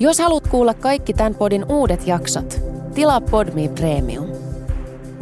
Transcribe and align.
Jos 0.00 0.18
haluat 0.18 0.48
kuulla 0.48 0.74
kaikki 0.74 1.12
tämän 1.12 1.34
podin 1.34 1.64
uudet 1.68 2.06
jaksot, 2.06 2.60
tilaa 2.94 3.20
Podme 3.20 3.68
Premium. 3.68 4.26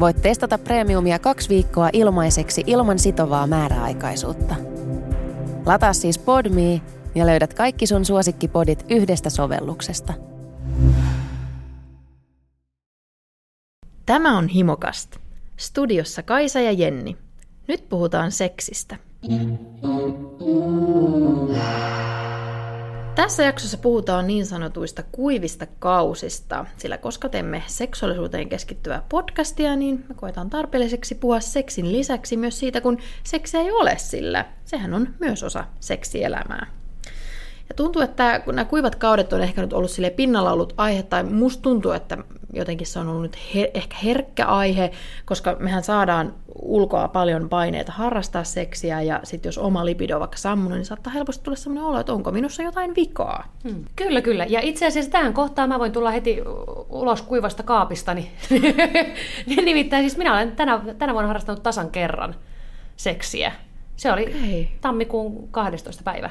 Voit 0.01 0.23
testata 0.23 0.59
Premiumia 0.59 1.19
kaksi 1.19 1.49
viikkoa 1.49 1.91
ilmaiseksi 1.93 2.65
ilman 2.67 2.99
sitovaa 2.99 3.47
määräaikaisuutta. 3.47 4.55
Lataa 5.67 5.93
siis 5.93 6.19
Podme 6.19 6.81
ja 7.15 7.27
löydät 7.27 7.55
kaikki 7.55 7.87
sun 7.87 8.05
suosikkipodit 8.05 8.85
yhdestä 8.89 9.31
sovelluksesta. 9.31 10.13
Tämä 14.07 14.39
on 14.39 14.49
Himokast. 14.49 15.17
Studiossa 15.57 16.23
Kaisa 16.23 16.61
ja 16.61 16.73
Jenni. 16.73 17.17
Nyt 17.69 17.89
puhutaan 17.89 18.33
seksistä. 18.33 18.97
Tässä 23.17 23.43
jaksossa 23.43 23.79
puhutaan 23.79 24.27
niin 24.27 24.47
sanotuista 24.47 25.03
kuivista 25.13 25.67
kausista, 25.79 26.67
sillä 26.77 26.99
koska 26.99 27.29
teemme 27.29 27.63
seksuaalisuuteen 27.67 28.49
keskittyvää 28.49 29.03
podcastia, 29.09 29.77
niin 29.77 30.05
me 30.09 30.15
koetaan 30.15 30.51
tarpeelliseksi 30.51 31.15
puhua 31.15 31.41
seksin 31.41 31.93
lisäksi 31.93 32.37
myös 32.37 32.59
siitä, 32.59 32.81
kun 32.81 32.99
seksiä 33.25 33.61
ei 33.61 33.71
ole, 33.71 33.95
sillä 33.99 34.45
sehän 34.65 34.95
on 34.95 35.09
myös 35.21 35.43
osa 35.43 35.65
seksielämää. 35.81 36.67
Ja 37.69 37.75
tuntuu, 37.75 38.03
että 38.03 38.41
kun 38.41 38.55
nämä 38.55 38.65
kuivat 38.65 38.97
kaudet 38.97 39.33
on 39.33 39.41
ehkä 39.41 39.63
nyt 39.63 39.73
ollut 39.73 39.91
sille 39.91 40.11
pinnalla 40.11 40.53
ollut 40.53 40.75
aihe, 40.77 41.03
tai 41.03 41.25
musta 41.25 41.63
tuntuu, 41.63 41.93
että 41.93 42.19
jotenkin 42.53 42.87
se 42.87 42.99
on 42.99 43.09
ollut 43.09 43.23
nyt 43.23 43.37
her- 43.37 43.71
ehkä 43.75 43.97
herkkä 44.05 44.47
aihe, 44.47 44.91
koska 45.25 45.57
mehän 45.59 45.85
saadaan 45.85 46.35
ulkoa 46.63 47.09
paljon 47.09 47.49
paineita 47.49 47.93
harrastaa 47.93 48.45
seksiä, 48.45 49.03
ja 49.03 49.21
sitten 49.23 49.49
jos 49.49 49.59
oma 49.59 49.85
lipido 49.85 50.15
on 50.15 50.21
vaikka 50.21 50.37
sammunut, 50.37 50.79
niin 50.79 50.85
saattaa 50.85 51.13
helposti 51.13 51.45
tulla 51.45 51.57
sellainen 51.57 51.85
olo, 51.85 52.01
että 52.01 52.13
onko 52.13 52.31
minussa 52.31 52.63
jotain 52.63 52.95
vikaa. 52.97 53.53
Hmm. 53.65 53.85
Kyllä, 53.97 54.23
kyllä. 54.23 54.47
Ja 54.49 54.61
itse 54.63 54.87
asiassa 54.87 55.11
tähän 55.11 55.35
kohtaan 55.35 55.69
mä 55.69 55.79
voin 55.79 55.93
tulla 55.93 56.11
heti 56.11 56.39
ulos 56.89 57.23
kuivasta 57.23 57.63
kaapistani. 57.63 58.31
Nimittäin 59.65 60.03
siis 60.03 60.17
minä 60.17 60.35
olen 60.35 60.53
tänä, 60.53 60.81
tänä 60.99 61.13
vuonna 61.13 61.27
harrastanut 61.27 61.63
tasan 61.63 61.91
kerran 61.91 62.35
seksiä. 62.97 63.53
Se 63.97 64.13
oli 64.13 64.23
okay. 64.23 64.67
tammikuun 64.81 65.49
12. 65.51 66.03
päivä. 66.05 66.31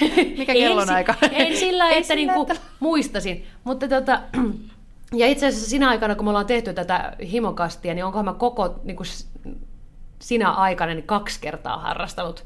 Mikä 0.38 0.52
kellon 0.52 0.90
aika? 0.90 1.14
En 1.32 1.56
sillä, 1.56 1.90
että, 1.90 2.02
sillä, 2.02 2.14
niinku 2.14 2.42
että... 2.42 2.56
muistasin. 2.80 3.46
Mutta 3.64 3.88
tota, 3.88 4.20
ja 5.20 5.26
itse 5.26 5.46
asiassa 5.46 5.70
sinä 5.70 5.88
aikana, 5.88 6.14
kun 6.14 6.24
me 6.24 6.30
ollaan 6.30 6.46
tehty 6.46 6.72
tätä 6.72 7.12
himokastia, 7.32 7.94
niin 7.94 8.04
onkohan 8.04 8.24
mä 8.24 8.32
koko 8.32 8.80
niin 8.84 8.96
kuin 8.96 9.06
sinä 10.18 10.50
aikana 10.50 10.94
niin 10.94 11.06
kaksi 11.06 11.40
kertaa 11.40 11.78
harrastanut 11.78 12.44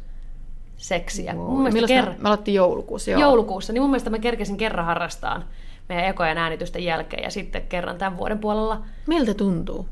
seksiä. 0.76 1.34
Wow. 1.34 1.50
Mun 1.50 1.62
mielestä 1.62 1.86
ker... 1.86 2.10
me 2.18 2.28
aloittiin 2.28 2.54
joulukuussa, 2.54 3.10
joo. 3.10 3.20
Joulukuussa, 3.20 3.72
niin 3.72 3.82
mun 3.82 3.90
mielestä 3.90 4.10
mä 4.10 4.18
kerkesin 4.18 4.56
kerran 4.56 4.86
harrastaan 4.86 5.44
meidän 5.88 6.06
ekojen 6.06 6.38
äänitysten 6.38 6.84
jälkeen 6.84 7.22
ja 7.22 7.30
sitten 7.30 7.62
kerran 7.68 7.98
tämän 7.98 8.18
vuoden 8.18 8.38
puolella. 8.38 8.82
Miltä 9.06 9.34
tuntuu? 9.34 9.88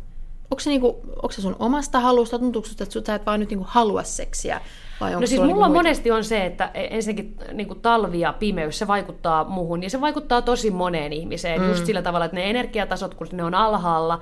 onko 0.51 0.61
se, 0.61 0.71
niinku, 0.71 1.01
onko 1.17 1.33
se 1.33 1.43
sun 1.43 1.57
omasta 1.59 2.01
halusta, 2.01 2.39
tuntuuko 2.39 2.69
että 2.81 3.01
sä 3.07 3.15
et 3.15 3.27
vaan 3.27 3.41
nyt 3.41 3.49
niinku 3.49 3.67
halua 3.69 4.03
seksiä? 4.03 4.61
Vai 5.01 5.13
no 5.13 5.27
siis 5.27 5.41
mulla 5.41 5.55
niinku 5.55 5.73
monesti 5.73 6.11
on 6.11 6.25
se, 6.25 6.47
että 6.47 6.71
e- 6.75 6.97
ensinnäkin 6.97 7.37
niinku 7.53 7.75
talvi 7.75 8.21
ja 8.21 8.33
pimeys, 8.33 8.79
se 8.79 8.87
vaikuttaa 8.87 9.45
muuhun 9.45 9.83
ja 9.83 9.91
se 9.91 10.01
vaikuttaa 10.01 10.43
tosi 10.43 10.71
moneen 10.71 11.13
ihmiseen. 11.13 11.61
Mm. 11.61 11.69
Just 11.69 11.87
sillä 11.87 12.03
tavalla, 12.03 12.25
että 12.25 12.37
ne 12.37 12.51
energiatasot, 12.51 13.15
kun 13.15 13.27
ne 13.33 13.45
on 13.45 13.55
alhaalla, 13.55 14.21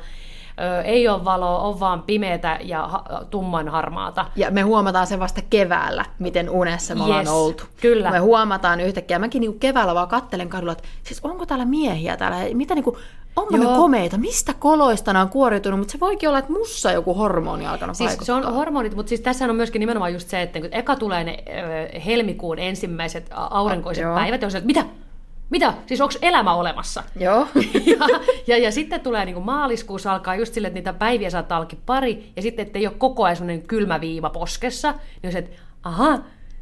ö, 0.61 0.83
ei 0.83 1.09
ole 1.09 1.25
valoa, 1.25 1.59
on 1.59 1.81
vaan 1.81 2.03
pimeätä 2.03 2.59
ja 2.63 2.89
ha- 2.89 3.05
tumman 3.31 3.69
harmaata. 3.69 4.25
Ja 4.37 4.51
me 4.51 4.63
huomataan 4.63 5.07
se 5.07 5.19
vasta 5.19 5.41
keväällä, 5.51 6.05
miten 6.19 6.51
unessa 6.51 6.95
me 6.95 7.01
yes, 7.01 7.07
ollaan 7.07 7.29
oltu. 7.29 7.65
Kyllä. 7.81 8.11
Me 8.11 8.19
huomataan 8.19 8.81
yhtäkkiä, 8.81 9.19
mäkin 9.19 9.41
niinku 9.41 9.59
keväällä 9.59 9.95
vaan 9.95 10.09
kattelen 10.09 10.49
kadulla, 10.49 10.73
että 10.73 10.85
siis 11.03 11.21
onko 11.23 11.47
täällä 11.47 11.65
miehiä 11.65 12.17
täällä, 12.17 12.39
mitä 12.53 12.75
niinku, 12.75 12.99
onko 13.37 13.57
Joo. 13.57 13.73
ne 13.73 13.77
komeita, 13.79 14.19
mistä 14.19 14.55
koloista 14.59 15.13
ne 15.13 15.19
on 15.19 15.29
kuoriutunut, 15.29 15.79
mutta 15.79 15.93
se 15.93 16.01
voikin 16.01 16.29
olla, 16.29 16.39
että 16.39 16.53
mussa 16.53 16.93
joku 16.93 17.15
hormoni 17.15 17.67
alkanut 17.67 17.97
siis 17.97 18.09
vaikuttaa. 18.11 18.27
Se 18.41 18.47
on 18.47 18.55
hormonit, 18.55 18.95
mutta 18.95 19.09
siis 19.09 19.21
tässä 19.21 19.45
on 19.45 19.57
myöskin 19.57 19.81
nimenomaan 19.81 20.13
just 20.13 20.29
se, 20.29 20.43
että 20.43 20.61
kun 20.61 20.69
eka 20.73 20.97
tulee 20.97 21.25
ne 21.25 21.45
helmikuun 22.07 22.59
ensimmäiset 22.59 23.27
aurinkoiset 23.31 24.07
ah, 24.07 24.15
päivät, 24.15 24.43
ja 24.43 24.47
on 24.47 24.53
se, 24.53 24.59
että 24.59 24.67
mitä? 24.67 24.85
Mitä? 25.51 25.75
Siis 25.87 26.01
onko 26.01 26.15
elämä 26.23 26.55
olemassa? 26.55 27.03
Joo. 27.21 27.47
ja, 27.99 28.07
ja, 28.47 28.59
ja 28.59 28.73
sitten 28.73 29.01
tulee 29.01 29.25
niin 29.25 29.35
kuin 29.35 29.47
maaliskuussa 29.47 30.13
alkaa 30.13 30.35
just 30.35 30.55
sille, 30.55 30.69
että 30.69 30.79
niitä 30.79 30.93
päiviä 30.93 31.31
saattaa 31.31 31.59
olla 31.59 31.71
pari, 31.87 32.33
ja 32.37 32.43
sitten 32.43 32.67
ettei 32.67 32.87
ole 32.87 32.95
koko 32.99 33.25
ajan 33.25 33.37
sellainen 33.37 33.67
kylmä 33.67 34.01
viiva 34.01 34.31
poskessa, 34.31 34.95
niin 35.23 35.33
se, 35.33 35.39
että 35.39 35.57
aha, 35.83 36.19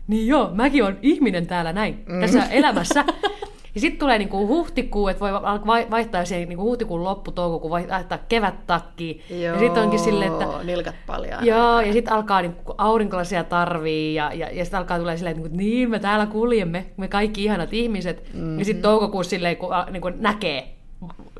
niin 0.07 0.27
joo, 0.27 0.51
mäkin 0.55 0.85
on 0.85 0.99
ihminen 1.03 1.47
täällä 1.47 1.73
näin, 1.73 2.05
mm. 2.07 2.21
tässä 2.21 2.45
elämässä. 2.45 3.05
Ja 3.77 3.81
sitten 3.81 3.99
tulee 3.99 4.19
niinku 4.19 4.47
huhtikuu, 4.47 5.09
että 5.09 5.21
voi 5.67 5.87
vaihtaa 5.91 6.25
siihen 6.25 6.49
niinku 6.49 6.65
huhtikuun 6.65 7.05
loppu, 7.05 7.33
toukokuun, 7.33 7.71
vaihtaa 7.71 8.19
kevättakki. 8.29 9.23
Ja 9.31 9.59
sitten 9.59 9.83
onkin 9.83 9.99
silleen, 9.99 10.33
että... 10.33 10.47
nilkat 10.65 10.95
paljon. 11.07 11.47
Joo, 11.47 11.81
ja 11.81 11.93
sitten 11.93 12.15
alkaa 12.15 12.43
niinku 12.43 12.75
aurinkolaisia 12.79 13.45
tarvii, 13.45 14.15
ja, 14.15 14.33
ja, 14.33 14.49
ja 14.53 14.65
sitten 14.65 14.79
alkaa 14.79 14.99
tulee 14.99 15.17
silleen, 15.17 15.37
että 15.37 15.49
niinku, 15.49 15.57
niin 15.57 15.91
me 15.91 15.99
täällä 15.99 16.27
kuljemme, 16.27 16.87
me 16.97 17.09
kaikki 17.09 17.45
ihanat 17.45 17.73
ihmiset. 17.73 18.31
Mm-hmm. 18.35 18.59
Ja 18.59 18.65
sitten 18.65 18.83
toukokuussa 18.83 19.31
silleen, 19.31 19.57
kun 19.57 19.71
niinku 19.91 20.09
näkee 20.19 20.77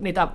niitä 0.01 0.29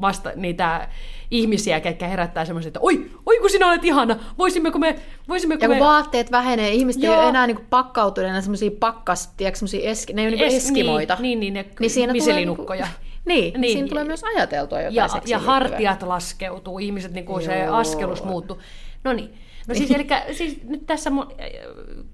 vasta 0.00 0.32
niitä 0.36 0.88
ihmisiä, 1.30 1.80
ketkä 1.80 2.06
herättää 2.06 2.44
semmoisen, 2.44 2.68
että 2.68 2.80
oi, 2.80 3.10
oi 3.26 3.38
kun 3.40 3.50
sinä 3.50 3.68
olet 3.68 3.84
ihana, 3.84 4.16
voisimmeko 4.38 4.78
me... 4.78 4.96
Voisimmeko 5.28 5.64
ja 5.64 5.68
kun 5.68 5.76
me... 5.76 5.84
vaatteet 5.84 6.30
vähenee, 6.30 6.70
ihmiset 6.70 7.02
Joo. 7.02 7.14
ei 7.14 7.20
ole 7.20 7.28
enää 7.28 7.46
niinku 7.46 7.62
pakkautuneena 7.70 8.40
semmoisia 8.40 8.70
pakkas, 8.80 9.34
tiedätkö, 9.36 9.58
semmoisia 9.58 9.90
eski, 9.90 10.12
ne 10.12 10.22
ei 10.22 10.28
ole 10.28 10.36
niinku 10.36 10.56
es, 10.56 10.64
eskimoita. 10.64 11.16
Niin, 11.20 11.40
niin, 11.40 11.54
niin, 11.54 11.66
ne 11.66 11.74
niin 11.80 11.90
siinä 11.90 12.12
miselinukkoja. 12.12 12.86
Tulee 12.86 13.14
niinku, 13.24 13.58
niin, 13.58 13.60
niin, 13.60 13.72
siinä 13.72 13.88
tulee 13.88 14.04
myös 14.04 14.24
ajateltua 14.24 14.80
jotain 14.80 14.94
Ja, 14.94 15.08
ja 15.26 15.38
hartiat 15.38 16.02
laskeutuu, 16.02 16.78
ihmiset, 16.78 17.12
niin 17.12 17.24
kuin 17.24 17.44
se 17.44 17.66
askelus 17.66 18.24
muuttuu. 18.24 18.58
No 19.04 19.12
niin, 19.12 19.34
No 19.68 19.74
siis, 19.74 19.90
eli, 19.90 20.06
siis 20.32 20.62
nyt 20.64 20.86
tässä 20.86 21.10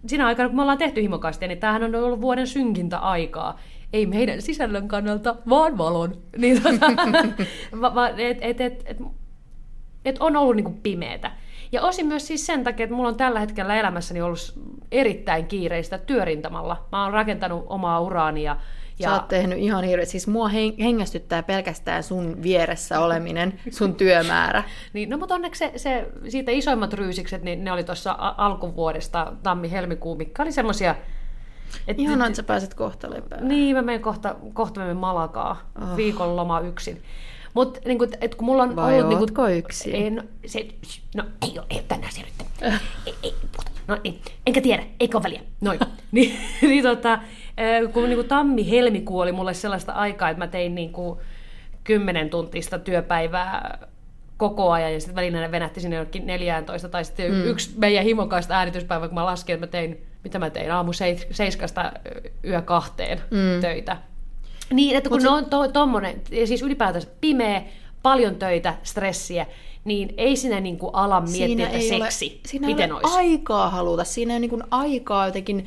siinä 0.06 0.26
aikana, 0.26 0.48
kun 0.48 0.56
me 0.56 0.62
ollaan 0.62 0.78
tehty 0.78 1.02
himokastia, 1.02 1.48
niin 1.48 1.58
tämähän 1.58 1.82
on 1.82 1.94
ollut 1.94 2.20
vuoden 2.20 2.46
synkintä 2.46 2.98
aikaa 2.98 3.58
ei 3.92 4.06
meidän 4.06 4.42
sisällön 4.42 4.88
kannalta, 4.88 5.36
vaan 5.48 5.78
valon. 5.78 6.22
Niin 6.36 6.62
tota, 6.62 6.86
et, 8.16 8.38
et, 8.40 8.60
et, 8.60 8.82
et, 8.86 8.98
et 10.04 10.16
on 10.20 10.36
ollut 10.36 10.56
niinku 10.56 10.78
pimeätä. 10.82 11.30
Ja 11.72 11.82
osin 11.82 12.06
myös 12.06 12.26
siis 12.26 12.46
sen 12.46 12.64
takia, 12.64 12.84
että 12.84 12.96
mulla 12.96 13.08
on 13.08 13.16
tällä 13.16 13.40
hetkellä 13.40 13.76
elämässäni 13.76 14.22
ollut 14.22 14.58
erittäin 14.92 15.46
kiireistä 15.46 15.98
työrintamalla. 15.98 16.86
Mä 16.92 17.04
oon 17.04 17.12
rakentanut 17.12 17.66
omaa 17.68 18.00
uraani 18.00 18.42
ja 18.42 18.56
ja... 19.00 19.08
Sä 19.08 19.14
oot 19.14 19.28
tehnyt 19.28 19.58
ihan 19.58 19.84
hirveästi. 19.84 20.10
Siis 20.10 20.28
mua 20.28 20.48
hengästyttää 20.78 21.42
pelkästään 21.42 22.02
sun 22.02 22.42
vieressä 22.42 23.00
oleminen, 23.00 23.60
sun 23.70 23.94
työmäärä. 23.94 24.64
niin, 24.92 25.10
no 25.10 25.18
mutta 25.18 25.34
onneksi 25.34 25.58
se, 25.58 25.72
se, 25.76 26.08
siitä 26.28 26.52
isoimmat 26.52 26.92
ryysikset, 26.92 27.42
niin 27.42 27.64
ne 27.64 27.72
oli 27.72 27.84
tuossa 27.84 28.16
alkuvuodesta, 28.18 29.32
tammi-helmikuu, 29.42 30.16
mikä 30.16 30.42
oli 30.42 30.52
semmoisia 30.52 30.94
et 31.88 31.98
Ihanaa, 31.98 32.26
että 32.26 32.36
sä 32.36 32.42
pääset 32.42 32.74
kohta 32.74 33.10
lepää. 33.10 33.40
Niin, 33.40 33.76
mä 33.76 33.82
menen 33.82 34.00
kohta, 34.00 34.36
kohta 34.52 34.80
menen 34.80 34.96
Malakaa 34.96 35.70
oh. 35.82 35.96
viikon 35.96 36.36
loma 36.36 36.60
yksin. 36.60 37.02
Mutta 37.54 37.80
niin 37.84 37.98
et 38.20 38.34
kun 38.34 38.44
mulla 38.44 38.62
on 38.62 38.76
Vai 38.76 39.02
ollut... 39.02 39.18
Niin 39.18 39.34
kuin, 39.34 39.56
yksin? 39.56 39.94
En, 39.94 40.28
se, 40.46 40.68
no 41.16 41.24
ei 41.42 41.58
ole, 41.58 41.66
ei 41.70 41.76
ole 41.76 41.84
tänään 41.88 42.12
se 42.12 42.20
nyt. 42.20 42.72
ei, 43.06 43.14
ei, 43.22 43.34
no 43.88 43.98
ei, 44.04 44.20
enkä 44.46 44.60
tiedä, 44.60 44.82
eikä 45.00 45.18
ole 45.18 45.24
väliä. 45.24 45.40
Noin. 45.60 45.78
niin, 46.12 46.38
niin 46.62 46.82
tota, 46.82 47.18
kun 47.92 48.04
niin 48.04 48.16
kuin 48.16 48.28
tammi-helmikuu 48.28 49.20
oli 49.20 49.32
mulle 49.32 49.54
sellaista 49.54 49.92
aikaa, 49.92 50.30
että 50.30 50.44
mä 50.44 50.46
tein 50.46 50.74
niin 50.74 50.92
kuin 50.92 51.18
kymmenen 51.84 52.30
tuntista 52.30 52.78
työpäivää 52.78 53.78
koko 54.36 54.70
ajan, 54.70 54.92
ja 54.92 55.00
sitten 55.00 55.14
välillä 55.14 55.50
venähti 55.50 55.80
sinne 55.80 55.96
jonnekin 55.96 56.26
14, 56.26 56.88
tai 56.88 57.04
sitten 57.04 57.32
mm. 57.32 57.44
yksi 57.44 57.74
meidän 57.76 58.04
himokaista 58.04 58.54
äänityspäivä, 58.54 59.08
kun 59.08 59.14
mä 59.14 59.24
laskin, 59.24 59.54
että 59.54 59.66
mä 59.66 59.70
tein 59.70 60.06
mitä 60.24 60.38
mä 60.38 60.50
tein, 60.50 60.72
aamu 60.72 60.92
seiskasta 61.30 61.92
yö 62.44 62.62
kahteen 62.62 63.20
mm. 63.30 63.60
töitä. 63.60 63.96
Niin, 64.72 64.96
että 64.96 65.08
kun 65.08 65.16
Mut 65.16 65.22
ne 65.22 65.30
on 65.30 65.44
to, 65.44 65.68
tommonen, 65.68 66.22
ja 66.30 66.46
siis 66.46 66.62
ylipäätänsä 66.62 67.08
pimeä, 67.20 67.62
paljon 68.02 68.34
töitä, 68.36 68.74
stressiä, 68.82 69.46
niin 69.84 70.14
ei 70.16 70.36
siinä 70.36 70.60
niin 70.60 70.78
kuin 70.78 70.94
ala 70.94 71.20
miettiä, 71.20 71.66
että 71.66 71.78
seksi, 71.78 72.26
ole, 72.26 72.40
siinä 72.46 72.66
miten 72.66 72.84
ei 72.84 72.92
ole 72.92 73.00
olisi. 73.00 73.18
aikaa 73.18 73.70
haluta, 73.70 74.04
siinä 74.04 74.32
ei 74.32 74.34
ole 74.34 74.40
niin 74.40 74.50
kuin 74.50 74.62
aikaa 74.70 75.26
jotenkin 75.26 75.66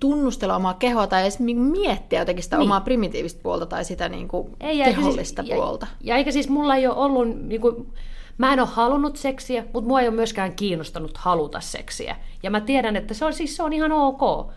tunnustella 0.00 0.56
omaa 0.56 0.74
kehoa 0.74 1.06
tai 1.06 1.22
edes 1.22 1.38
niin 1.38 1.58
miettiä 1.58 2.18
jotenkin 2.18 2.44
sitä 2.44 2.56
niin. 2.56 2.62
omaa 2.62 2.80
primitiivistä 2.80 3.40
puolta 3.42 3.66
tai 3.66 3.84
sitä 3.84 4.08
niin 4.08 4.28
kuin 4.28 4.48
ei, 4.60 4.84
kehollista 4.84 5.42
siis, 5.42 5.54
puolta. 5.54 5.86
Ja, 6.00 6.14
ja 6.14 6.16
eikä 6.16 6.32
siis 6.32 6.48
mulla 6.48 6.76
ei 6.76 6.86
ole 6.86 6.96
ollut, 6.96 7.42
niin 7.48 7.60
kuin, 7.60 7.92
Mä 8.38 8.52
en 8.52 8.60
ole 8.60 8.68
halunnut 8.72 9.16
seksiä, 9.16 9.64
mutta 9.72 9.88
mua 9.88 10.00
ei 10.00 10.08
ole 10.08 10.16
myöskään 10.16 10.52
kiinnostanut 10.52 11.18
haluta 11.18 11.60
seksiä. 11.60 12.16
Ja 12.42 12.50
mä 12.50 12.60
tiedän, 12.60 12.96
että 12.96 13.14
se 13.14 13.24
on, 13.24 13.32
siis 13.32 13.56
se 13.56 13.62
on 13.62 13.72
ihan 13.72 13.92
ok. 13.92 14.52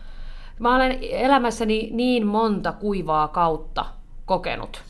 Mä 0.58 0.76
olen 0.76 0.98
elämässäni 1.00 1.90
niin 1.92 2.26
monta 2.26 2.72
kuivaa 2.72 3.28
kautta 3.28 3.84
kokenut 4.24 4.82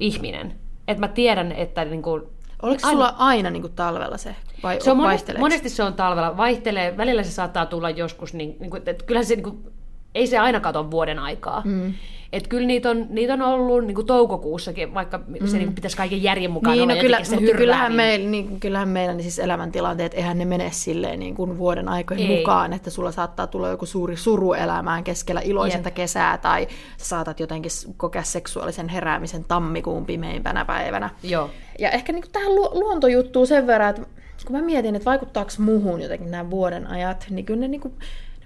ihminen, 0.00 0.54
että 0.88 1.00
mä 1.00 1.08
tiedän, 1.08 1.52
että 1.52 1.84
niin 1.84 2.02
kuin, 2.02 2.22
Oliko 2.62 2.80
aina, 2.82 2.90
sulla 2.90 3.14
aina 3.18 3.50
niin 3.50 3.62
kuin 3.62 3.72
talvella 3.72 4.16
se, 4.16 4.36
vai 4.62 4.80
se 4.80 4.90
on 4.90 4.96
monesti, 4.96 5.38
monesti 5.38 5.68
se 5.68 5.82
on 5.82 5.94
talvella, 5.94 6.36
vaihtelee, 6.36 6.96
välillä 6.96 7.22
se 7.22 7.30
saattaa 7.30 7.66
tulla 7.66 7.90
joskus, 7.90 8.34
niin, 8.34 8.56
niin 8.60 8.70
kuin, 8.70 8.82
että 8.86 9.04
kyllähän 9.04 9.26
se 9.26 9.34
niin 9.34 9.44
kuin, 9.44 9.72
ei 10.14 10.26
se 10.26 10.38
aina 10.38 10.60
kato 10.60 10.90
vuoden 10.90 11.18
aikaa. 11.18 11.62
Mm. 11.64 11.94
Et 12.32 12.48
kyllä 12.48 12.66
niitä 12.66 12.90
on, 12.90 13.06
niitä 13.10 13.34
on 13.34 13.42
ollut 13.42 13.84
niin 13.84 13.94
kuin 13.94 14.06
toukokuussakin, 14.06 14.94
vaikka 14.94 15.18
mm. 15.18 15.46
se 15.46 15.58
niin 15.58 15.74
pitäisi 15.74 15.96
kaiken 15.96 16.22
järjen 16.22 16.50
mukaan 16.50 16.76
niin, 16.76 16.82
olla 16.82 16.94
no 16.94 17.00
kyllä, 17.00 17.24
se 17.24 17.36
mutta 17.36 17.56
kyllähän, 17.56 17.92
meil, 17.92 18.30
niin, 18.30 18.60
kyllähän 18.60 18.88
meillä 18.88 19.14
niin 19.14 19.22
siis 19.22 19.38
elämäntilanteet, 19.38 20.14
eihän 20.14 20.38
ne 20.38 20.44
mene 20.44 20.70
silleen 20.72 21.20
niin 21.20 21.34
kuin 21.34 21.58
vuoden 21.58 21.88
aikojen 21.88 22.30
Ei. 22.30 22.38
mukaan, 22.38 22.72
että 22.72 22.90
sulla 22.90 23.12
saattaa 23.12 23.46
tulla 23.46 23.68
joku 23.68 23.86
suuri 23.86 24.16
suru 24.16 24.52
elämään 24.52 25.04
keskellä 25.04 25.40
iloisinta 25.44 25.88
Jep. 25.88 25.94
kesää, 25.94 26.38
tai 26.38 26.68
saatat 26.96 27.40
jotenkin 27.40 27.70
kokea 27.96 28.22
seksuaalisen 28.22 28.88
heräämisen 28.88 29.44
tammikuun 29.44 30.06
pimeimpänä 30.06 30.64
päivänä. 30.64 31.10
Joo. 31.22 31.50
Ja 31.78 31.90
ehkä 31.90 32.12
niin 32.12 32.24
tähän 32.32 32.54
lu- 32.54 32.80
luontojuttuun 32.80 33.46
sen 33.46 33.66
verran, 33.66 33.90
että 33.90 34.02
kun 34.46 34.56
mä 34.56 34.62
mietin, 34.62 34.96
että 34.96 35.10
vaikuttaako 35.10 35.50
muhun 35.58 36.00
jotenkin 36.00 36.30
nämä 36.30 36.50
vuoden 36.50 36.86
ajat, 36.86 37.26
niin 37.30 37.44
kyllä 37.44 37.60
ne, 37.60 37.68
niin 37.68 37.80
kuin, 37.80 37.94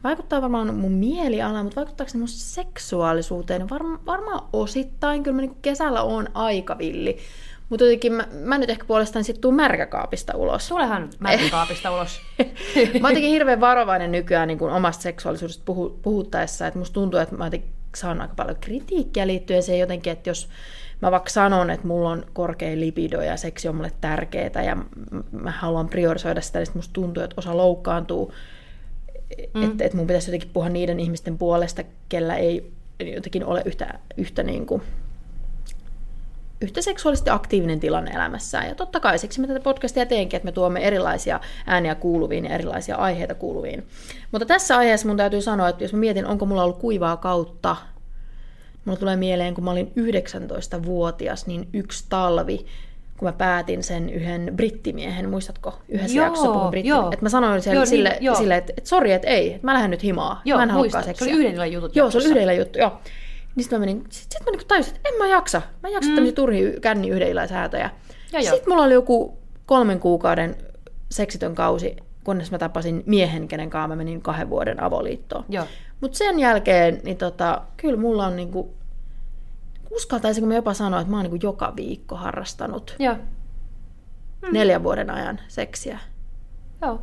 vaikuttaa 0.04 0.42
varmaan 0.42 0.74
mun 0.74 0.92
mielialaan, 0.92 1.64
mutta 1.64 1.76
vaikuttaako 1.76 2.10
ne 2.14 2.18
mun 2.18 2.28
seksuaalisuuteen? 2.28 3.70
Varma, 3.70 4.00
varmaan 4.06 4.48
osittain. 4.52 5.22
Kyllä 5.22 5.34
mä 5.34 5.40
niin 5.40 5.56
kesällä 5.62 6.02
oon 6.02 6.28
aika 6.34 6.78
villi. 6.78 7.18
Mutta 7.68 7.84
jotenkin 7.84 8.12
mä, 8.12 8.26
mä 8.32 8.58
nyt 8.58 8.70
ehkä 8.70 8.84
puolestaan 8.84 9.24
sitten 9.24 9.40
tuun 9.40 9.54
märkäkaapista 9.54 10.36
ulos. 10.36 10.68
Tulehan 10.68 11.10
märkäkaapista 11.18 11.90
ulos. 11.94 12.20
mä 13.00 13.08
oon 13.08 13.16
hirveän 13.16 13.60
varovainen 13.60 14.12
nykyään 14.12 14.48
niin 14.48 14.62
omasta 14.62 15.02
seksuaalisuudesta 15.02 15.62
puhu, 15.64 15.98
puhuttaessa, 16.02 16.66
että 16.66 16.78
musta 16.78 16.94
tuntuu, 16.94 17.20
että 17.20 17.36
mä 17.36 17.50
saan 17.96 18.20
aika 18.20 18.34
paljon 18.34 18.56
kritiikkiä 18.60 19.26
liittyen 19.26 19.62
siihen 19.62 19.80
jotenkin, 19.80 20.12
että 20.12 20.30
jos 20.30 20.48
mä 21.02 21.10
vaikka 21.10 21.30
sanon, 21.30 21.70
että 21.70 21.86
mulla 21.86 22.10
on 22.10 22.24
korkea 22.32 22.80
libido 22.80 23.20
ja 23.20 23.36
seksi 23.36 23.68
on 23.68 23.76
mulle 23.76 23.92
tärkeää 24.00 24.62
ja 24.66 24.76
mä 25.32 25.50
haluan 25.50 25.88
priorisoida 25.88 26.40
sitä, 26.40 26.58
niin 26.58 26.66
sit 26.66 26.74
musta 26.74 26.92
tuntuu, 26.92 27.22
että 27.22 27.34
osa 27.36 27.56
loukkaantuu, 27.56 28.32
mm. 29.54 29.62
että, 29.62 29.84
että 29.84 29.96
mun 29.96 30.06
pitäisi 30.06 30.30
jotenkin 30.30 30.50
puhua 30.52 30.68
niiden 30.68 31.00
ihmisten 31.00 31.38
puolesta, 31.38 31.82
kellä 32.08 32.36
ei 32.36 32.72
jotenkin 33.14 33.44
ole 33.44 33.62
yhtä, 33.64 33.98
yhtä 34.16 34.42
niin 34.42 34.66
kuin, 34.66 34.82
yhtä 36.60 36.82
seksuaalisesti 36.82 37.30
aktiivinen 37.30 37.80
tilanne 37.80 38.10
elämässään. 38.10 38.68
Ja 38.68 38.74
totta 38.74 39.00
kai 39.00 39.18
siksi 39.18 39.40
mä 39.40 39.46
tätä 39.46 39.60
podcastia 39.60 40.06
teenkin, 40.06 40.36
että 40.36 40.44
me 40.44 40.52
tuomme 40.52 40.80
erilaisia 40.80 41.40
ääniä 41.66 41.94
kuuluviin 41.94 42.44
ja 42.44 42.54
erilaisia 42.54 42.96
aiheita 42.96 43.34
kuuluviin. 43.34 43.86
Mutta 44.32 44.46
tässä 44.46 44.76
aiheessa 44.76 45.08
mun 45.08 45.16
täytyy 45.16 45.42
sanoa, 45.42 45.68
että 45.68 45.84
jos 45.84 45.92
mä 45.92 45.98
mietin, 45.98 46.26
onko 46.26 46.46
mulla 46.46 46.64
ollut 46.64 46.78
kuivaa 46.78 47.16
kautta, 47.16 47.76
mulla 48.84 48.98
tulee 48.98 49.16
mieleen, 49.16 49.54
kun 49.54 49.64
mä 49.64 49.70
olin 49.70 49.92
19-vuotias, 49.96 51.46
niin 51.46 51.68
yksi 51.72 52.04
talvi, 52.08 52.66
kun 53.18 53.28
mä 53.28 53.32
päätin 53.32 53.82
sen 53.82 54.10
yhden 54.10 54.52
brittimiehen, 54.56 55.30
muistatko? 55.30 55.78
Yhdessä 55.88 56.16
Joo, 56.16 56.26
jaksossa 56.26 56.52
puhun 56.52 56.70
britti. 56.70 56.90
Että 56.90 57.22
mä 57.24 57.28
sanoin 57.28 57.62
sille, 57.62 57.74
Joo, 57.74 57.82
niin, 57.82 57.88
sille, 57.88 58.18
joo. 58.20 58.34
sille 58.34 58.56
että, 58.56 58.72
että 58.76 58.88
sori, 58.88 59.12
että 59.12 59.28
ei, 59.28 59.54
että 59.54 59.66
mä 59.66 59.74
lähden 59.74 59.90
nyt 59.90 60.02
himaa. 60.02 60.42
Joo, 60.44 60.58
mä 60.58 60.62
en 60.62 60.72
muistan. 60.72 60.98
halukkaan 61.00 61.16
Se 61.16 61.24
oli 61.24 61.30
seksiä. 61.30 61.34
yhden 61.34 61.54
illan 61.54 61.72
jutut 61.72 61.96
Joo, 61.96 62.10
se 62.10 62.18
oli 62.18 62.42
illan 62.42 62.56
juttu, 62.56 62.78
joo. 62.78 62.92
Niin 63.56 63.64
sitten 63.64 63.80
mä 63.80 63.86
menin, 63.86 64.04
sit, 64.08 64.32
sit 64.32 64.40
mä 64.44 64.50
niinku 64.50 64.64
tajusin, 64.68 64.96
että 64.96 65.08
en 65.08 65.18
mä 65.18 65.26
jaksa. 65.26 65.62
Mä 65.82 65.88
en 65.88 65.94
jaksa 65.94 66.08
mm. 66.08 66.14
tämmöisiä 66.14 66.34
turhia 66.36 66.80
känni 66.80 67.08
yhden 67.08 67.28
illan 67.28 67.48
säätöjä. 67.48 67.90
Sitten 68.40 68.68
mulla 68.68 68.82
oli 68.82 68.94
joku 68.94 69.38
kolmen 69.66 70.00
kuukauden 70.00 70.56
seksitön 71.10 71.54
kausi, 71.54 71.96
kunnes 72.24 72.50
mä 72.50 72.58
tapasin 72.58 73.02
miehen, 73.06 73.48
kenen 73.48 73.70
kanssa 73.70 73.88
mä 73.88 73.96
menin 73.96 74.22
kahden 74.22 74.50
vuoden 74.50 74.82
avoliittoon. 74.82 75.44
Joo. 75.48 75.64
Mutta 76.00 76.18
sen 76.18 76.38
jälkeen, 76.38 77.00
niin 77.04 77.16
tota, 77.16 77.62
kyllä 77.76 77.96
mulla 77.96 78.26
on 78.26 78.36
niinku, 78.36 78.74
uskaltaisinko 79.96 80.48
mä 80.48 80.54
jopa 80.54 80.74
sanoa, 80.74 81.00
että 81.00 81.10
mä 81.10 81.16
oon 81.16 81.24
niinku 81.30 81.46
joka 81.46 81.72
viikko 81.76 82.16
harrastanut 82.16 82.96
Joo. 82.98 83.14
mm. 83.14 84.48
neljän 84.52 84.82
vuoden 84.82 85.10
ajan 85.10 85.40
seksiä. 85.48 85.98
Joo. 86.82 87.02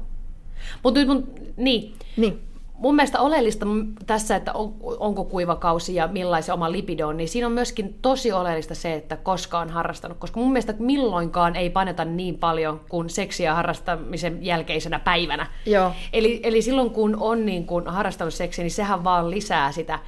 Mutta 0.83 0.99
nyt 0.99 1.07
mun, 1.09 1.33
niin, 1.57 1.93
Niin. 2.17 2.41
mun 2.73 2.95
mielestä 2.95 3.19
oleellista 3.19 3.65
tässä, 4.07 4.35
että 4.35 4.53
on, 4.53 4.73
onko 4.81 5.23
kuiva 5.23 5.55
kausi 5.55 5.95
ja 5.95 6.07
millaisen 6.07 6.53
oma 6.53 6.71
libido 6.71 7.07
on, 7.07 7.17
niin 7.17 7.29
siinä 7.29 7.47
on 7.47 7.53
myöskin 7.53 7.99
tosi 8.01 8.31
oleellista 8.31 8.75
se, 8.75 8.93
että 8.93 9.17
koska 9.17 9.59
on 9.59 9.69
harrastanut. 9.69 10.17
Koska 10.17 10.39
mun 10.39 10.51
mielestä 10.51 10.73
milloinkaan 10.79 11.55
ei 11.55 11.69
paneta 11.69 12.05
niin 12.05 12.37
paljon 12.37 12.81
kuin 12.89 13.09
seksiä 13.09 13.55
harrastamisen 13.55 14.45
jälkeisenä 14.45 14.99
päivänä. 14.99 15.47
Joo. 15.65 15.91
Eli, 16.13 16.39
eli 16.43 16.61
silloin 16.61 16.89
kun 16.89 17.17
on 17.19 17.45
niin 17.45 17.65
kuin 17.67 17.87
harrastanut 17.87 18.33
seksiä, 18.33 18.63
niin 18.63 18.71
sehän 18.71 19.03
vaan 19.03 19.29
lisää 19.29 19.71
sitä, 19.71 19.99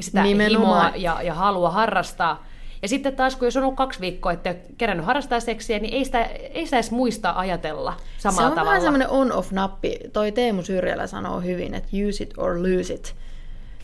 sitä 0.00 0.22
Nimenomaan. 0.22 0.92
himoa 0.92 1.02
ja, 1.02 1.22
ja 1.22 1.34
halua 1.34 1.70
harrastaa. 1.70 2.46
Ja 2.82 2.88
sitten 2.88 3.16
taas, 3.16 3.36
kun 3.36 3.46
jos 3.46 3.56
on 3.56 3.62
ollut 3.62 3.76
kaksi 3.76 4.00
viikkoa, 4.00 4.32
että 4.32 4.50
ei 4.50 4.56
kerännyt 4.78 5.06
harrastaa 5.06 5.40
seksiä, 5.40 5.78
niin 5.78 5.94
ei 5.94 6.04
sitä, 6.04 6.22
ei 6.24 6.64
sitä 6.64 6.76
edes 6.76 6.90
muista 6.90 7.32
ajatella 7.36 7.96
samalla 8.18 8.40
se 8.40 8.46
on 8.46 8.52
tavalla. 8.52 8.68
vähän 8.68 8.82
semmoinen 8.82 9.08
on-off-nappi. 9.08 9.98
Toi 10.12 10.32
Teemu 10.32 10.62
Syrjälä 10.62 11.06
sanoo 11.06 11.40
hyvin, 11.40 11.74
että 11.74 11.88
use 12.08 12.24
it 12.24 12.34
or 12.36 12.62
lose 12.62 12.94
it 12.94 13.16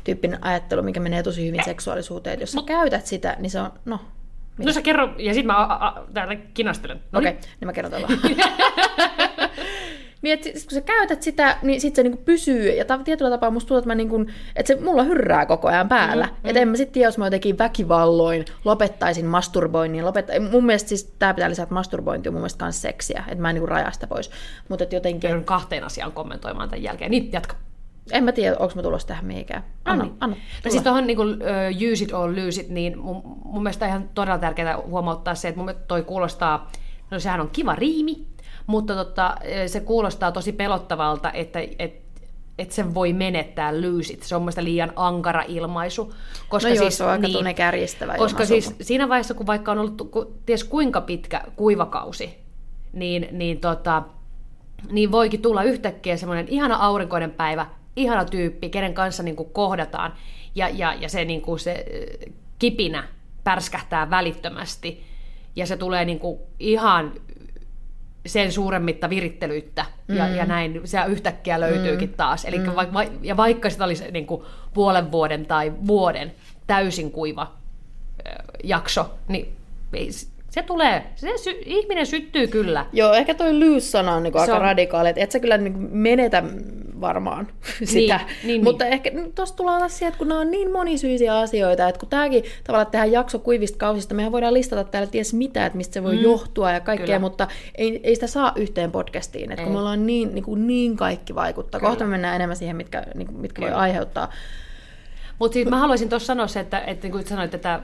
tyyppinen 0.05 0.45
ajattelu, 0.45 0.83
mikä 0.83 1.01
menee 1.01 1.23
tosi 1.23 1.47
hyvin 1.47 1.65
seksuaalisuuteen. 1.65 2.35
Et 2.35 2.41
jos 2.41 2.53
sä 2.53 2.61
käytät 2.67 3.06
sitä, 3.06 3.37
niin 3.39 3.51
se 3.51 3.61
on, 3.61 3.73
no, 3.85 4.01
No 4.65 4.73
sä 4.73 4.83
kerro, 4.83 5.09
ja 5.19 5.35
sitten 5.35 5.47
mä 5.47 5.56
a, 5.56 5.87
a, 5.87 6.03
täällä 6.15 6.35
kinastelen. 6.35 7.01
No 7.13 7.19
okei, 7.19 7.31
okay, 7.31 7.43
niin 7.61 7.67
mä 7.67 7.73
kerron 7.73 7.93
tuolla. 7.93 8.09
Niin, 10.22 10.34
että 10.34 10.49
sit, 10.58 10.69
kun 10.69 10.75
sä 10.75 10.81
käytät 10.81 11.22
sitä, 11.22 11.58
niin 11.62 11.81
sit 11.81 11.96
se 11.96 12.02
niinku 12.02 12.22
pysyy, 12.25 12.70
ja 12.70 12.84
tietyllä 13.05 13.31
tapaa 13.31 13.50
musta 13.50 13.69
tuntuu, 13.69 13.78
että, 13.78 13.90
mä 13.90 13.94
niinku, 13.94 14.26
että 14.56 14.75
se 14.75 14.81
mulla 14.81 15.02
hyrrää 15.02 15.46
koko 15.46 15.69
ajan 15.69 15.88
päällä. 15.88 16.25
Mm, 16.26 16.32
mm. 16.32 16.49
Että 16.49 16.61
en 16.61 16.69
mä 16.69 16.76
sitten 16.76 16.93
tiedä, 16.93 17.08
jos 17.08 17.19
mä 17.19 17.26
jotenkin 17.26 17.58
väkivalloin 17.58 18.44
lopettaisin 18.64 19.26
masturboinnin. 19.26 20.05
Lopetta- 20.05 20.50
mun 20.50 20.67
mielestä 20.67 20.88
siis 20.88 21.14
tää 21.19 21.34
pitää 21.34 21.49
lisätä, 21.50 21.62
että 21.62 21.75
masturbointi 21.75 22.28
on 22.28 22.34
mun 22.34 22.40
mielestä 22.40 22.58
kans 22.58 22.82
seksiä, 22.82 23.25
että 23.28 23.43
mä 23.43 23.50
en 23.50 23.55
niinku 23.55 23.67
rajaa 23.67 23.90
sitä 23.90 24.06
pois. 24.06 24.31
Mutta 24.69 24.84
jotenkin, 24.90 25.31
Joudun 25.31 25.44
kahteen 25.44 25.84
asiaan 25.84 26.12
kommentoimaan 26.12 26.69
tämän 26.69 26.82
jälkeen. 26.82 27.11
Niin, 27.11 27.32
jatka. 27.32 27.56
en 28.11 28.25
mä 28.25 28.32
tiedä, 28.32 28.56
onko 28.58 28.75
mä 28.76 28.82
tulossa 28.82 29.08
tähän 29.08 29.25
mihinkään. 29.25 29.64
Anna, 29.84 30.05
niin. 30.05 30.17
anna. 30.20 30.37
No 30.64 30.70
siis 30.70 30.82
tuohon 30.82 31.06
niin 31.06 31.20
uh, 31.20 31.93
use 31.93 32.05
it 32.05 32.12
or 32.12 32.31
lose 32.37 32.61
it, 32.61 32.69
niin 32.69 32.99
mun, 32.99 33.22
mun 33.44 33.62
mielestä 33.62 33.87
ihan 33.87 34.11
todella 34.14 34.38
tärkeää 34.38 34.78
huomauttaa 34.87 35.34
se, 35.34 35.49
että 35.49 35.58
mun 35.58 35.64
mielestä 35.64 35.87
toi 35.88 36.02
kuulostaa, 36.02 36.70
no 37.11 37.19
sehän 37.19 37.40
on 37.40 37.50
kiva 37.52 37.75
riimi, 37.75 38.26
mutta 38.67 38.95
tota, 38.95 39.37
ö, 39.62 39.69
se 39.69 39.81
kuulostaa 39.81 40.33
tosi 40.33 40.53
pelottavalta, 40.53 41.33
että 41.33 41.59
et, 41.79 42.01
et 42.59 42.73
sen 42.73 42.95
voi 42.95 43.12
menettää 43.12 43.83
lose 43.83 44.12
it. 44.12 44.23
Se 44.23 44.35
on 44.35 44.41
mun 44.41 44.45
mielestä 44.45 44.65
liian 44.65 44.93
ankara 44.97 45.45
ilmaisu. 45.49 46.15
Koska 46.49 46.69
No 46.69 46.75
joo, 46.75 46.83
siis, 46.85 46.99
se 46.99 47.05
on 47.05 47.11
aika 47.11 47.29
tuonne 47.29 47.55
kärjistävä 47.55 48.17
Koska 48.17 48.43
ilmaisu. 48.43 48.71
siis 48.71 48.89
siinä 48.89 49.09
vaiheessa, 49.09 49.35
kun 49.35 49.47
vaikka 49.47 49.73
on 49.73 49.79
ollut 49.79 50.09
ku, 50.11 50.35
ties 50.47 50.65
kuinka 50.65 51.01
pitkä 51.01 51.43
kuivakausi, 51.57 52.39
niin, 52.93 53.29
niin, 53.33 53.61
tota, 53.61 54.03
niin 54.91 55.13
voikin 55.13 55.43
tulla 55.43 55.63
yhtäkkiä 55.63 56.17
semmoinen 56.17 56.49
ihana 56.49 56.77
aurinkoinen 56.77 57.31
päivä, 57.31 57.67
ihana 57.97 58.25
tyyppi, 58.25 58.69
kenen 58.69 58.95
kanssa 58.95 59.23
niin 59.23 59.37
kuin 59.37 59.51
kohdataan, 59.51 60.13
ja, 60.55 60.69
ja, 60.69 60.95
ja 60.95 61.09
se, 61.09 61.25
niin 61.25 61.43
kuin 61.43 61.58
se 61.58 61.84
ö, 61.94 62.31
kipinä 62.58 63.08
pärskähtää 63.44 64.11
välittömästi, 64.11 65.05
ja 65.56 65.67
se 65.67 65.77
tulee 65.77 66.05
niin 66.05 66.19
kuin 66.19 66.39
ihan 66.58 67.13
sen 68.27 68.53
suuremmitta 68.53 69.10
virittelyyttä, 69.10 69.84
ja, 70.08 70.29
ja 70.29 70.46
näin 70.46 70.81
se 70.84 70.98
yhtäkkiä 71.08 71.60
löytyykin 71.60 72.12
taas. 72.17 72.44
Eli 72.44 72.58
mm. 72.58 72.67
va, 72.67 73.05
ja 73.22 73.36
vaikka 73.36 73.70
sitä 73.70 73.84
olisi 73.84 74.10
niin 74.10 74.27
kuin 74.27 74.43
puolen 74.74 75.12
vuoden 75.12 75.46
tai 75.46 75.72
vuoden 75.86 76.32
täysin 76.67 77.10
kuiva 77.10 77.53
jakso, 78.65 79.15
niin 79.29 79.56
ei, 79.93 80.10
se 80.50 80.62
tulee, 80.62 81.03
se 81.17 81.39
sy, 81.39 81.50
ihminen 81.65 82.06
syttyy 82.06 82.46
kyllä. 82.46 82.86
Joo, 82.93 83.15
ehkä 83.15 83.34
toi 83.34 83.58
loose-sana 83.58 84.15
on 84.15 84.22
niinku 84.22 84.39
Se 84.39 84.43
aika 84.43 84.55
on- 84.55 84.62
radikaali, 84.62 85.08
että 85.08 85.20
et 85.20 85.31
sä 85.31 85.41
kyllä 85.41 85.58
niinku 85.58 85.81
menetä 85.91 86.43
varmaan 87.01 87.49
sitä. 87.85 88.21
niin, 88.45 88.65
Mutta 88.65 88.85
niin. 88.85 88.93
ehkä 88.93 89.11
tuossa 89.35 89.57
tullaan 89.57 89.79
taas 89.79 89.99
siihen, 89.99 90.09
että 90.09 90.19
kun 90.19 90.29
nämä 90.29 90.41
on 90.41 90.51
niin 90.51 90.73
monisyisiä 90.73 91.39
asioita, 91.39 91.89
että 91.89 91.99
kun 91.99 92.09
tämäkin 92.09 92.45
tavallaan 92.65 92.91
tehdään 92.91 93.13
jakso 93.13 93.39
kuivista 93.39 93.79
kausista, 93.79 94.15
mehän 94.15 94.33
voidaan 94.33 94.55
listata 94.55 94.85
täällä 94.85 95.11
ties 95.11 95.35
mitä, 95.35 95.67
että 95.67 95.77
mistä 95.77 95.95
se 95.95 96.03
voi 96.03 96.17
mm, 96.17 96.23
johtua 96.23 96.71
ja 96.71 96.81
kaikkea, 96.81 97.07
kyllä. 97.07 97.19
mutta 97.19 97.49
ei, 97.75 98.01
ei 98.03 98.15
sitä 98.15 98.27
saa 98.27 98.53
yhteen 98.57 98.93
podcastiin, 98.93 99.53
että 99.53 99.63
kun 99.63 99.71
Ei. 99.71 99.73
me 99.73 99.79
ollaan 99.79 100.07
niin, 100.07 100.35
niin, 100.35 100.45
kuin 100.45 100.67
niin 100.67 100.97
kaikki 100.97 101.35
vaikuttaa. 101.35 101.81
Kohta 101.81 102.05
me 102.05 102.11
mennään 102.11 102.37
enemmän 102.37 102.57
siihen, 102.57 102.77
mitkä, 102.77 103.03
niin 103.15 103.27
kuin, 103.27 103.41
mitkä 103.41 103.61
voi 103.61 103.69
Kyllä. 103.69 103.81
aiheuttaa. 103.81 104.31
Mutta 105.39 105.55
siis 105.55 105.69
mä 105.69 105.79
haluaisin 105.79 106.09
tuossa 106.09 106.27
sanoa 106.27 106.47
se, 106.47 106.61
että, 106.61 106.81
että 106.81 107.05
niin 107.05 107.13
kuin 107.13 107.27
sanoit, 107.27 107.55
että 107.55 107.75
äh, 107.75 107.83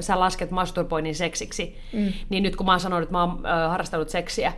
sä 0.00 0.20
lasket 0.20 0.50
masturboinnin 0.50 1.14
seksiksi, 1.14 1.76
mm. 1.92 2.12
niin 2.28 2.42
nyt 2.42 2.56
kun 2.56 2.66
mä 2.66 2.72
oon 2.72 2.80
sanonut, 2.80 3.02
että 3.02 3.12
mä 3.12 3.20
oon 3.20 3.46
äh, 3.46 3.70
harrastanut 3.70 4.08
seksiä 4.08 4.52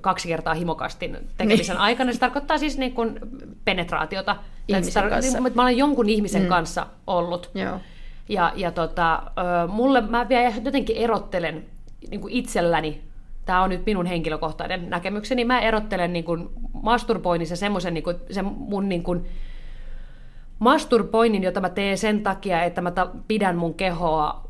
kaksi 0.00 0.28
kertaa 0.28 0.54
himokastin 0.54 1.18
tekemisen 1.38 1.74
Niin. 1.74 1.80
aikana, 1.80 2.12
se 2.12 2.18
tarkoittaa 2.18 2.58
siis 2.58 2.78
niin 2.78 2.92
kuin 2.92 3.18
penetraatiota. 3.64 4.36
Ihmisen 4.68 5.04
Tar- 5.04 5.08
kanssa. 5.10 5.38
Niin, 5.38 5.46
että 5.46 5.56
mä 5.56 5.62
olen 5.62 5.76
jonkun 5.76 6.08
ihmisen 6.08 6.42
mm. 6.42 6.48
kanssa 6.48 6.86
ollut. 7.06 7.50
Joo. 7.54 7.80
Ja, 8.28 8.52
ja 8.56 8.70
tota, 8.70 9.22
mulle 9.68 10.00
mä 10.00 10.28
vielä 10.28 10.54
jotenkin 10.64 10.96
erottelen 10.96 11.64
niin 12.10 12.20
kuin 12.20 12.32
itselläni, 12.32 13.00
tämä 13.44 13.62
on 13.62 13.70
nyt 13.70 13.86
minun 13.86 14.06
henkilökohtainen 14.06 14.90
näkemykseni, 14.90 15.44
mä 15.44 15.60
erottelen 15.60 16.12
niin 16.12 16.24
kuin 16.24 16.48
masturboinnissa 16.82 17.56
semmoisen 17.56 17.94
niin 17.94 18.04
kuin, 18.04 18.16
sen 18.30 18.44
mun 18.44 18.88
niin 18.88 19.02
kuin, 19.02 19.24
masturboinnin, 20.58 21.42
jota 21.42 21.60
mä 21.60 21.68
teen 21.68 21.98
sen 21.98 22.22
takia, 22.22 22.62
että 22.62 22.80
mä 22.80 22.90
ta- 22.90 23.10
pidän 23.28 23.56
mun 23.56 23.74
kehoa 23.74 24.45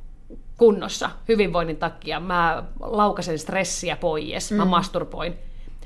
kunnossa 0.59 1.11
hyvinvoinnin 1.29 1.77
takia. 1.77 2.21
Mä 2.21 2.65
laukasen 2.81 3.39
stressiä 3.39 3.97
pois, 3.97 4.53
mä 4.53 4.65
masturboin. 4.65 5.35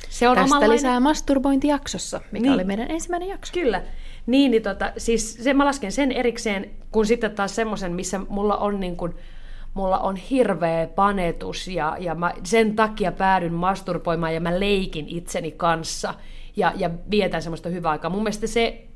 Se 0.08 0.28
on 0.28 0.34
Tästä 0.36 0.44
omanlainen... 0.46 0.76
lisää 0.76 1.00
masturbointijaksossa, 1.00 2.20
mikä 2.32 2.42
Niin. 2.42 2.52
oli 2.54 2.64
meidän 2.64 2.90
ensimmäinen 2.90 3.28
jakso. 3.28 3.52
Kyllä. 3.52 3.82
Niin, 4.26 4.50
niin 4.50 4.62
tota, 4.62 4.92
siis 4.96 5.34
se, 5.34 5.54
mä 5.54 5.64
lasken 5.64 5.92
sen 5.92 6.12
erikseen, 6.12 6.70
kun 6.92 7.06
sitten 7.06 7.30
taas 7.30 7.54
semmoisen, 7.56 7.92
missä 7.92 8.20
mulla 8.28 8.56
on 8.56 8.80
niin 8.80 8.96
kuin, 8.96 9.14
mulla 9.74 9.98
on 9.98 10.16
hirveä 10.16 10.86
panetus 10.86 11.68
ja, 11.68 11.96
ja 12.00 12.14
mä 12.14 12.32
sen 12.44 12.76
takia 12.76 13.12
päädyn 13.12 13.54
masturboimaan 13.54 14.34
ja 14.34 14.40
mä 14.40 14.60
leikin 14.60 15.08
itseni 15.08 15.50
kanssa 15.50 16.14
ja, 16.56 16.72
ja 16.76 16.90
vietän 17.10 17.42
semmoista 17.42 17.68
hyvää 17.68 17.90
aikaa. 17.90 18.10
Mun 18.10 18.22
mielestä 18.22 18.46
se 18.46 18.89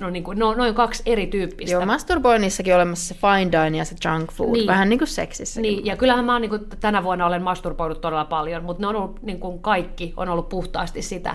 no 0.00 0.10
niin 0.10 0.24
kuin, 0.24 0.38
no, 0.38 0.54
noin 0.54 0.74
kaksi 0.74 1.02
erityyppistä. 1.06 1.72
Joo, 1.72 1.86
masturboinnissakin 1.86 2.74
olemassa 2.74 3.14
se 3.14 3.20
fine 3.20 3.52
dining 3.52 3.78
ja 3.78 3.84
se 3.84 3.96
junk 4.04 4.32
food, 4.32 4.52
niin. 4.52 4.66
vähän 4.66 4.88
niin 4.88 4.98
kuin 4.98 5.08
seksissä. 5.08 5.60
Niin, 5.60 5.86
ja 5.86 5.96
kyllähän 5.96 6.24
mä 6.24 6.32
oon, 6.32 6.40
niin 6.42 6.50
kuin, 6.50 6.66
tänä 6.80 7.02
vuonna 7.04 7.26
olen 7.26 7.42
masturboinut 7.42 8.00
todella 8.00 8.24
paljon, 8.24 8.64
mutta 8.64 8.80
ne 8.80 8.86
on 8.86 8.96
ollut, 8.96 9.22
niin 9.22 9.40
kuin 9.40 9.58
kaikki 9.58 10.14
on 10.16 10.28
ollut 10.28 10.48
puhtaasti 10.48 11.02
sitä, 11.02 11.34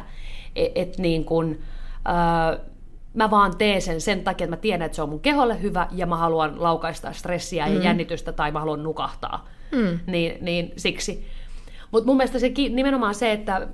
että 0.56 0.82
et, 0.82 0.98
niin 0.98 1.26
kuin, 1.26 1.62
äh, 2.08 2.60
mä 3.14 3.32
vaan 3.32 3.58
teen 3.58 3.82
sen 3.82 4.02
sen 4.02 4.24
takia, 4.24 4.46
että 4.46 4.56
mä 4.56 4.62
tiedän, 4.62 4.86
että 4.86 4.96
se 4.96 5.02
on 5.02 5.10
mun 5.10 5.20
keholle 5.20 5.62
hyvä 5.62 5.88
ja 5.92 6.06
mä 6.06 6.18
haluan 6.18 6.64
laukaista 6.64 7.14
stressiä 7.14 7.68
mm. 7.68 7.74
ja 7.74 7.84
jännitystä 7.84 8.32
tai 8.32 8.52
mä 8.52 8.60
haluan 8.60 8.84
nukahtaa. 8.84 9.48
Mm. 9.72 10.00
Niin, 10.08 10.38
niin 10.42 10.74
siksi. 10.78 11.28
Mutta 11.92 12.08
mun 12.08 12.18
mielestä 12.18 12.40
se 12.40 12.52
nimenomaan 12.70 13.16
se, 13.16 13.32
että 13.32 13.68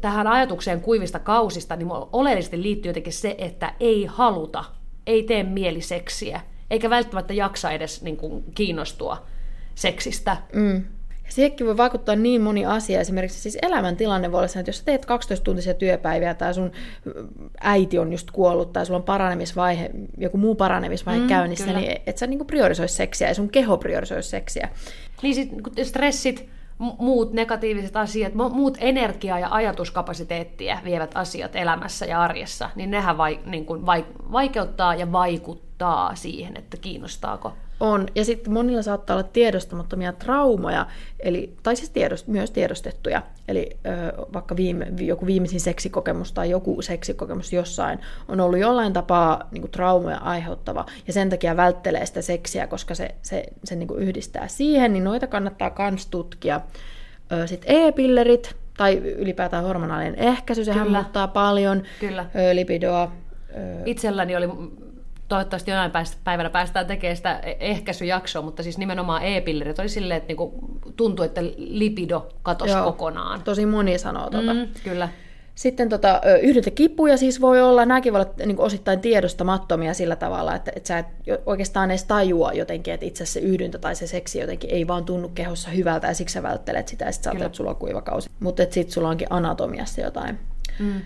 tähän 0.00 0.26
ajatukseen 0.26 0.80
kuivista 0.80 1.18
kausista, 1.18 1.76
niin 1.76 1.88
oleellisesti 2.12 2.62
liittyy 2.62 2.88
jotenkin 2.88 3.12
se, 3.12 3.34
että 3.38 3.74
ei 3.80 4.04
haluta, 4.04 4.64
ei 5.06 5.22
tee 5.22 5.42
mieliseksiä, 5.42 6.40
eikä 6.70 6.90
välttämättä 6.90 7.34
jaksa 7.34 7.70
edes 7.70 8.02
niin 8.02 8.16
kuin, 8.16 8.44
kiinnostua 8.54 9.26
seksistä. 9.74 10.36
Mm. 10.52 10.84
Siihenkin 11.28 11.66
voi 11.66 11.76
vaikuttaa 11.76 12.16
niin 12.16 12.40
moni 12.40 12.66
asia. 12.66 13.00
Esimerkiksi 13.00 13.40
siis 13.40 13.58
elämäntilanne 13.62 14.32
voi 14.32 14.38
olla 14.38 14.48
se, 14.48 14.58
että 14.58 14.68
jos 14.68 14.78
sä 14.78 14.84
teet 14.84 15.06
12-tuntisia 15.06 15.74
työpäiviä 15.74 16.34
tai 16.34 16.54
sun 16.54 16.72
äiti 17.60 17.98
on 17.98 18.12
just 18.12 18.30
kuollut 18.30 18.72
tai 18.72 18.86
sulla 18.86 18.98
on 18.98 19.02
paranemisvaihe, 19.02 19.90
joku 20.18 20.38
muu 20.38 20.54
paranemisvaihe 20.54 21.20
mm, 21.20 21.28
käynnissä, 21.28 21.64
kyllä. 21.64 21.80
niin 21.80 22.00
et 22.06 22.18
sä 22.18 22.26
niinku 22.26 22.44
priorisoi 22.44 22.88
seksiä 22.88 23.28
ja 23.28 23.34
sun 23.34 23.48
keho 23.48 23.78
priorisoi 23.78 24.22
seksiä. 24.22 24.68
Niin 25.22 25.34
sit 25.34 25.50
stressit, 25.82 26.48
muut 26.98 27.32
negatiiviset 27.32 27.96
asiat, 27.96 28.34
muut 28.34 28.78
energiaa 28.80 29.38
ja 29.38 29.48
ajatuskapasiteettia 29.50 30.78
vievät 30.84 31.10
asiat 31.14 31.56
elämässä 31.56 32.06
ja 32.06 32.22
arjessa, 32.22 32.70
niin 32.74 32.90
nehän 32.90 33.16
niin 33.46 33.66
vaikeuttaa 34.32 34.94
ja 34.94 35.12
vaikuttaa 35.12 35.69
siihen, 36.14 36.56
että 36.56 36.76
kiinnostaako 36.76 37.52
on. 37.80 38.06
Ja 38.14 38.24
sitten 38.24 38.52
monilla 38.52 38.82
saattaa 38.82 39.16
olla 39.16 39.28
tiedostamattomia 39.32 40.12
traumoja, 40.12 40.86
eli, 41.20 41.54
tai 41.62 41.76
siis 41.76 41.90
tiedost, 41.90 42.26
myös 42.26 42.50
tiedostettuja. 42.50 43.22
Eli 43.48 43.76
ö, 43.86 44.12
vaikka 44.32 44.56
viime, 44.56 44.86
joku 45.00 45.26
viimeisin 45.26 45.60
seksikokemus 45.60 46.32
tai 46.32 46.50
joku 46.50 46.82
seksikokemus 46.82 47.52
jossain 47.52 47.98
on 48.28 48.40
ollut 48.40 48.58
jollain 48.58 48.92
tapaa 48.92 49.48
niin 49.50 49.62
kuin, 49.62 49.70
traumoja 49.70 50.18
aiheuttava, 50.18 50.86
ja 51.06 51.12
sen 51.12 51.30
takia 51.30 51.56
välttelee 51.56 52.06
sitä 52.06 52.22
seksiä, 52.22 52.66
koska 52.66 52.94
se, 52.94 53.14
se, 53.22 53.44
se 53.64 53.76
niin 53.76 53.88
kuin 53.88 54.02
yhdistää 54.02 54.48
siihen, 54.48 54.92
niin 54.92 55.04
noita 55.04 55.26
kannattaa 55.26 55.72
myös 55.90 56.06
tutkia. 56.06 56.60
Sitten 57.46 57.76
e-pillerit, 57.76 58.56
tai 58.76 58.96
ylipäätään 58.96 59.64
hormonaalinen 59.64 60.14
ehkäisy, 60.14 60.64
sehän 60.64 60.86
Kyllä. 60.86 60.98
muuttaa 60.98 61.28
paljon 61.28 61.82
Kyllä. 62.00 62.26
lipidoa. 62.52 63.12
Itselläni 63.84 64.36
oli 64.36 64.48
toivottavasti 65.30 65.70
jonain 65.70 65.92
päivänä 66.24 66.50
päästään 66.50 66.86
tekemään 66.86 67.16
sitä 67.16 67.38
e- 67.38 67.56
ehkäisyjaksoa, 67.60 68.42
mutta 68.42 68.62
siis 68.62 68.78
nimenomaan 68.78 69.24
e-pillerit 69.24 69.78
oli 69.78 69.88
silleen, 69.88 70.18
että 70.18 70.28
niinku 70.28 70.54
tuntui, 70.96 71.26
että 71.26 71.40
lipido 71.56 72.28
katosi 72.42 72.72
Joo, 72.72 72.84
kokonaan. 72.84 73.42
Tosi 73.42 73.66
moni 73.66 73.98
sanoo 73.98 74.30
tuota. 74.30 74.54
Mm, 74.54 74.68
kyllä. 74.84 75.08
Sitten 75.54 75.88
tota, 75.88 76.20
yhdyntäkipuja 76.42 77.16
siis 77.16 77.40
voi 77.40 77.62
olla, 77.62 77.86
nämäkin 77.86 78.12
voi 78.12 78.20
olla 78.20 78.46
niin 78.46 78.60
osittain 78.60 79.00
tiedostamattomia 79.00 79.94
sillä 79.94 80.16
tavalla, 80.16 80.54
että, 80.54 80.72
että 80.76 80.88
sä 80.88 80.98
et 80.98 81.06
oikeastaan 81.46 81.90
edes 81.90 82.04
tajua 82.04 82.52
jotenkin, 82.52 82.94
että 82.94 83.06
itse 83.06 83.26
se 83.26 83.40
yhdyntä 83.40 83.78
tai 83.78 83.94
se 83.94 84.06
seksi 84.06 84.40
jotenkin 84.40 84.70
ei 84.70 84.88
vaan 84.88 85.04
tunnu 85.04 85.28
kehossa 85.28 85.70
hyvältä 85.70 86.06
ja 86.06 86.14
siksi 86.14 86.32
sä 86.32 86.42
välttelet 86.42 86.88
sitä 86.88 87.04
ja 87.04 87.12
sitten 87.12 87.38
sä 87.38 87.44
että 87.44 87.56
sulla 87.56 87.70
on 87.70 87.76
kuivakausi. 87.76 88.30
Mutta 88.40 88.62
sitten 88.62 88.92
sulla 88.92 89.08
onkin 89.08 89.26
anatomiassa 89.30 90.00
jotain. 90.00 90.38
Mm. 90.78 91.00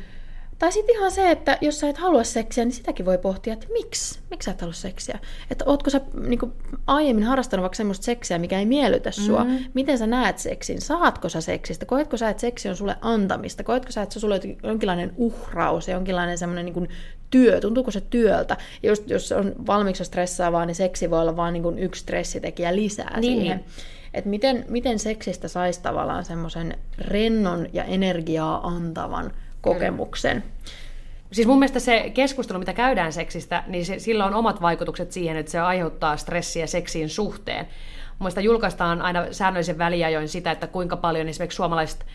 Tai 0.64 0.72
sitten 0.72 0.96
ihan 0.96 1.10
se, 1.10 1.30
että 1.30 1.58
jos 1.60 1.80
sä 1.80 1.88
et 1.88 1.98
halua 1.98 2.24
seksiä, 2.24 2.64
niin 2.64 2.72
sitäkin 2.72 3.06
voi 3.06 3.18
pohtia, 3.18 3.52
että 3.52 3.66
miksi? 3.72 4.18
Miksi 4.30 4.44
sä 4.44 4.50
et 4.50 4.60
halua 4.60 4.74
seksiä? 4.74 5.18
Että 5.50 5.64
ootko 5.68 5.90
sä 5.90 6.00
niin 6.26 6.38
kuin, 6.38 6.52
aiemmin 6.86 7.24
harrastanut 7.24 7.62
vaikka 7.62 7.76
semmoista 7.76 8.04
seksiä, 8.04 8.38
mikä 8.38 8.58
ei 8.58 8.66
miellytä 8.66 9.10
sua? 9.10 9.44
Mm-hmm. 9.44 9.64
Miten 9.74 9.98
sä 9.98 10.06
näet 10.06 10.38
seksin? 10.38 10.80
Saatko 10.80 11.28
sä 11.28 11.40
seksistä? 11.40 11.86
Koetko 11.86 12.16
sä, 12.16 12.28
että 12.28 12.40
seksi 12.40 12.68
on 12.68 12.76
sulle 12.76 12.96
antamista? 13.00 13.64
Koetko 13.64 13.92
sä, 13.92 14.02
että 14.02 14.12
se 14.12 14.16
on 14.16 14.20
sulle 14.20 14.40
jonkinlainen 14.62 15.12
uhraus 15.16 15.88
ja 15.88 15.94
jonkinlainen 15.94 16.38
semmoinen 16.38 16.64
niin 16.64 16.74
kuin, 16.74 16.88
työ? 17.30 17.60
Tuntuuko 17.60 17.90
se 17.90 18.00
työltä? 18.00 18.56
Ja 18.82 18.88
just, 18.88 19.10
jos 19.10 19.32
on 19.32 19.52
valmiiksi 19.66 20.04
stressaavaa, 20.04 20.66
niin 20.66 20.74
seksi 20.74 21.10
voi 21.10 21.20
olla 21.20 21.36
vain 21.36 21.52
niin 21.52 21.78
yksi 21.78 22.00
stressitekijä 22.02 22.76
lisää 22.76 23.20
niin. 23.20 23.40
siihen. 23.40 23.64
Että 24.14 24.30
miten, 24.30 24.64
miten 24.68 24.98
seksistä 24.98 25.48
saisi 25.48 25.82
tavallaan 25.82 26.24
semmoisen 26.24 26.78
rennon 26.98 27.66
ja 27.72 27.84
energiaa 27.84 28.66
antavan 28.66 29.30
kokemuksen. 29.64 30.44
Siis 31.32 31.46
mun 31.46 31.58
mielestä 31.58 31.80
se 31.80 32.10
keskustelu, 32.14 32.58
mitä 32.58 32.72
käydään 32.72 33.12
seksistä, 33.12 33.64
niin 33.66 33.86
se, 33.86 33.98
sillä 33.98 34.24
on 34.24 34.34
omat 34.34 34.60
vaikutukset 34.60 35.12
siihen, 35.12 35.36
että 35.36 35.52
se 35.52 35.60
aiheuttaa 35.60 36.16
stressiä 36.16 36.66
seksiin 36.66 37.08
suhteen. 37.08 37.64
Mun 37.64 38.16
mielestä 38.20 38.40
julkaistaan 38.40 39.02
aina 39.02 39.26
säännöllisen 39.30 39.78
väliajoin 39.78 40.28
sitä, 40.28 40.50
että 40.50 40.66
kuinka 40.66 40.96
paljon 40.96 41.28
esimerkiksi 41.28 41.56
suomalaiset 41.56 42.06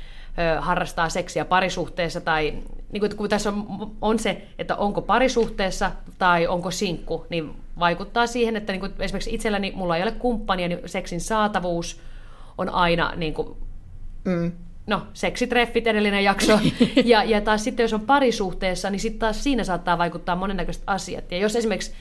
ö, 0.55 0.61
harrastaa 0.61 1.09
seksiä 1.09 1.45
parisuhteessa, 1.45 2.21
tai 2.21 2.53
niin 2.91 2.99
kuin, 2.99 3.15
kun 3.15 3.29
tässä 3.29 3.49
on, 3.49 3.91
on 4.01 4.19
se, 4.19 4.41
että 4.59 4.75
onko 4.75 5.01
parisuhteessa 5.01 5.91
tai 6.17 6.47
onko 6.47 6.71
sinkku, 6.71 7.25
niin 7.29 7.51
vaikuttaa 7.79 8.27
siihen, 8.27 8.55
että 8.55 8.73
niin 8.73 8.79
kuin 8.79 8.93
esimerkiksi 8.99 9.35
itselläni 9.35 9.71
mulla 9.75 9.97
ei 9.97 10.03
ole 10.03 10.11
kumppania, 10.11 10.67
niin 10.67 10.79
seksin 10.85 11.21
saatavuus 11.21 12.01
on 12.57 12.69
aina 12.69 13.13
niin 13.15 13.33
kuin, 13.33 13.57
mm 14.23 14.51
no, 14.89 15.07
seksitreffit 15.13 15.87
edellinen 15.87 16.23
jakso, 16.23 16.59
ja, 17.05 17.23
ja 17.23 17.41
taas 17.41 17.63
sitten 17.63 17.83
jos 17.83 17.93
on 17.93 18.01
parisuhteessa, 18.01 18.89
niin 18.89 18.99
sitten 18.99 19.19
taas 19.19 19.43
siinä 19.43 19.63
saattaa 19.63 19.97
vaikuttaa 19.97 20.35
monennäköiset 20.35 20.83
asiat. 20.87 21.31
Ja 21.31 21.37
jos 21.37 21.55
esimerkiksi 21.55 21.93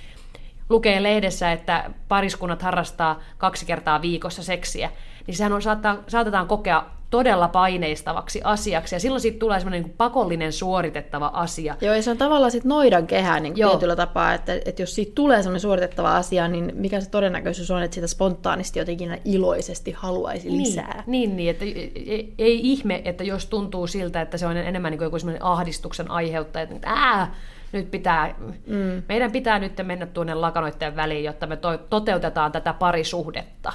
lukee 0.69 1.03
lehdessä, 1.03 1.53
että 1.53 1.91
pariskunnat 2.09 2.63
harrastaa 2.63 3.23
kaksi 3.39 3.67
kertaa 3.67 4.03
viikossa 4.03 4.43
seksiä, 4.43 4.91
niin 5.29 5.37
sehän 5.37 5.53
on, 5.53 5.63
saattaa, 5.63 5.97
saatetaan 6.09 6.49
kokea 6.49 6.85
todella 7.11 7.49
paineistavaksi 7.49 8.41
asiaksi, 8.45 8.95
ja 8.95 9.01
silloin 9.01 9.21
siitä 9.21 9.39
tulee 9.39 9.61
semmoinen 9.61 9.83
niin 9.83 9.95
pakollinen 9.97 10.53
suoritettava 10.53 11.31
asia. 11.35 11.77
Joo, 11.81 11.95
ja 11.95 12.03
se 12.03 12.11
on 12.11 12.19
tavallaan 12.19 12.51
sitten 12.51 12.69
noidan 12.69 13.07
kehä 13.07 13.41
niin 13.41 13.55
tietyllä 13.55 13.97
tapaa, 13.97 14.35
että, 14.35 14.53
että 14.65 14.83
jos 14.83 14.95
siitä 14.95 15.13
tulee 15.15 15.43
semmoinen 15.43 15.61
suoritettava 15.61 16.17
asia, 16.17 16.49
niin 16.49 16.73
mikä 16.75 17.01
se 17.01 17.11
todennäköisyys 17.11 17.71
on, 17.71 17.83
että 17.83 17.95
sitä 17.95 18.07
spontaanisti 18.07 18.79
jotenkin 18.79 19.21
iloisesti 19.25 19.93
haluaisi 19.93 20.49
niin, 20.49 20.63
lisää. 20.63 21.03
Niin, 21.07 21.37
niin 21.37 21.51
että 21.51 21.65
ei, 21.65 22.35
ei 22.39 22.61
ihme, 22.63 23.03
että 23.05 23.25
jos 23.25 23.47
tuntuu 23.47 23.87
siltä, 23.87 24.21
että 24.21 24.39
se 24.39 24.47
on 24.47 24.57
enemmän 24.57 24.91
niin 24.91 24.99
kuin 24.99 25.07
joku 25.07 25.19
semmoinen 25.19 25.45
ahdistuksen 25.45 26.11
aiheuttaja, 26.11 26.63
että 26.63 26.91
ää, 26.91 27.35
nyt 27.73 27.91
pitää, 27.91 28.35
mm. 28.67 29.03
meidän 29.09 29.33
pitää 29.33 29.59
nyt 29.59 29.73
mennä 29.83 30.07
tuonne 30.07 30.35
lakanoitteen 30.35 30.97
väliin, 30.97 31.25
jotta 31.25 31.47
me 31.47 31.57
to, 31.57 31.79
toteutetaan 31.79 32.53
tätä 32.53 32.73
parisuhdetta. 32.73 33.73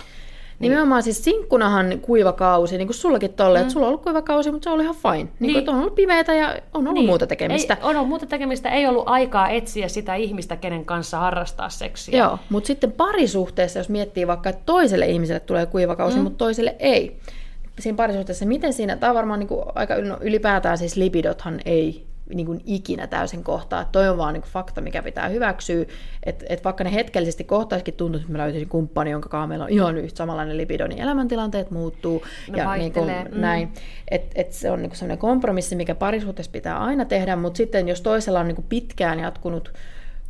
Niin. 0.60 0.70
Nimenomaan 0.70 1.04
siis 1.04 1.24
sinkkunahan 1.24 2.00
kuivakausi, 2.02 2.78
niin 2.78 2.88
kuin 2.88 2.96
sullakin 2.96 3.34
tolle, 3.34 3.60
mm. 3.60 3.62
että 3.62 3.74
sulla 3.74 3.86
on 3.86 3.90
ollut 3.90 4.04
kuivakausi, 4.04 4.52
mutta 4.52 4.64
se 4.64 4.70
oli 4.70 4.84
ihan 4.84 4.96
fine. 4.96 5.14
Niin, 5.14 5.32
niin. 5.40 5.66
Kuin, 5.66 5.76
on 5.76 5.82
ollut 5.82 5.96
pimeätä 5.96 6.34
ja 6.34 6.48
on 6.74 6.82
ollut 6.82 6.94
niin. 6.94 7.06
muuta 7.06 7.28
tekemistä. 7.28 7.74
Ei, 7.74 7.80
on 7.84 7.96
ollut 7.96 8.10
muuta 8.10 8.26
tekemistä, 8.26 8.70
ei 8.70 8.88
ollut 8.88 9.04
aikaa 9.06 9.50
etsiä 9.50 9.88
sitä 9.88 10.16
ihmistä, 10.16 10.56
kenen 10.56 10.86
kanssa 10.86 11.20
harrastaa 11.20 11.70
seksiä. 11.70 12.20
Joo, 12.20 12.40
mutta 12.50 12.68
sitten 12.68 12.92
parisuhteessa, 12.92 13.80
jos 13.80 13.90
miettii 13.90 14.28
vaikka, 14.28 14.50
että 14.50 14.62
toiselle 14.66 15.06
ihmiselle 15.06 15.40
tulee 15.40 15.66
kuivakausi, 15.66 16.18
mm. 16.18 16.24
mutta 16.24 16.38
toiselle 16.38 16.76
ei. 16.80 17.20
Siinä 17.80 17.96
parisuhteessa, 17.96 18.46
miten 18.46 18.74
siinä, 18.74 18.96
tämä 18.96 19.10
on 19.10 19.16
varmaan 19.16 19.40
niin 19.40 19.48
kuin 19.48 19.66
aika 19.76 19.96
no, 19.96 20.18
ylipäätään 20.22 20.78
siis 20.78 20.96
lipidothan 20.96 21.60
ei 21.66 22.13
niin 22.30 22.46
kuin 22.46 22.62
ikinä 22.66 23.08
täysin 23.08 23.44
kohtaa. 23.44 23.86
Toi 23.86 24.10
on 24.10 24.18
vaan 24.18 24.34
niin 24.34 24.42
kuin 24.42 24.52
fakta, 24.52 24.82
mikä 24.82 25.04
pitää 25.04 25.28
hyväksyä. 25.28 25.86
Että 26.24 26.46
et 26.50 26.64
vaikka 26.64 26.84
ne 26.84 26.94
hetkellisesti 26.94 27.44
kohtaisikin 27.44 27.94
tuntuu, 27.94 28.20
että 28.20 28.32
me 28.32 28.38
löytäisin 28.38 28.70
kumppani, 28.70 29.12
jonka 29.12 29.30
kanssa 29.30 29.48
meillä 29.48 29.66
on 29.66 29.72
ihan 29.72 29.98
yhtä 29.98 30.18
samanlainen 30.18 30.58
libido, 30.58 30.88
niin 30.88 31.02
elämäntilanteet 31.02 31.72
muuttuu. 31.72 32.24
Ne 32.52 32.58
ja 32.58 32.76
niin 32.76 32.94
kuin, 32.94 33.08
mm. 33.08 33.42
näin. 33.42 33.74
Et, 34.12 34.32
et 34.36 34.54
se 34.54 34.72
on 34.72 34.82
niin 34.82 34.90
kuin 34.90 34.98
sellainen 34.98 35.18
kompromissi, 35.18 35.76
mikä 35.76 35.96
parisuhteessa 35.96 36.52
pitää 36.52 36.80
aina 36.80 37.06
tehdä, 37.06 37.36
mutta 37.36 37.58
sitten 37.58 37.88
jos 37.88 38.02
toisella 38.02 38.40
on 38.40 38.48
niin 38.48 38.56
kuin 38.56 38.68
pitkään 38.70 39.20
jatkunut 39.20 39.74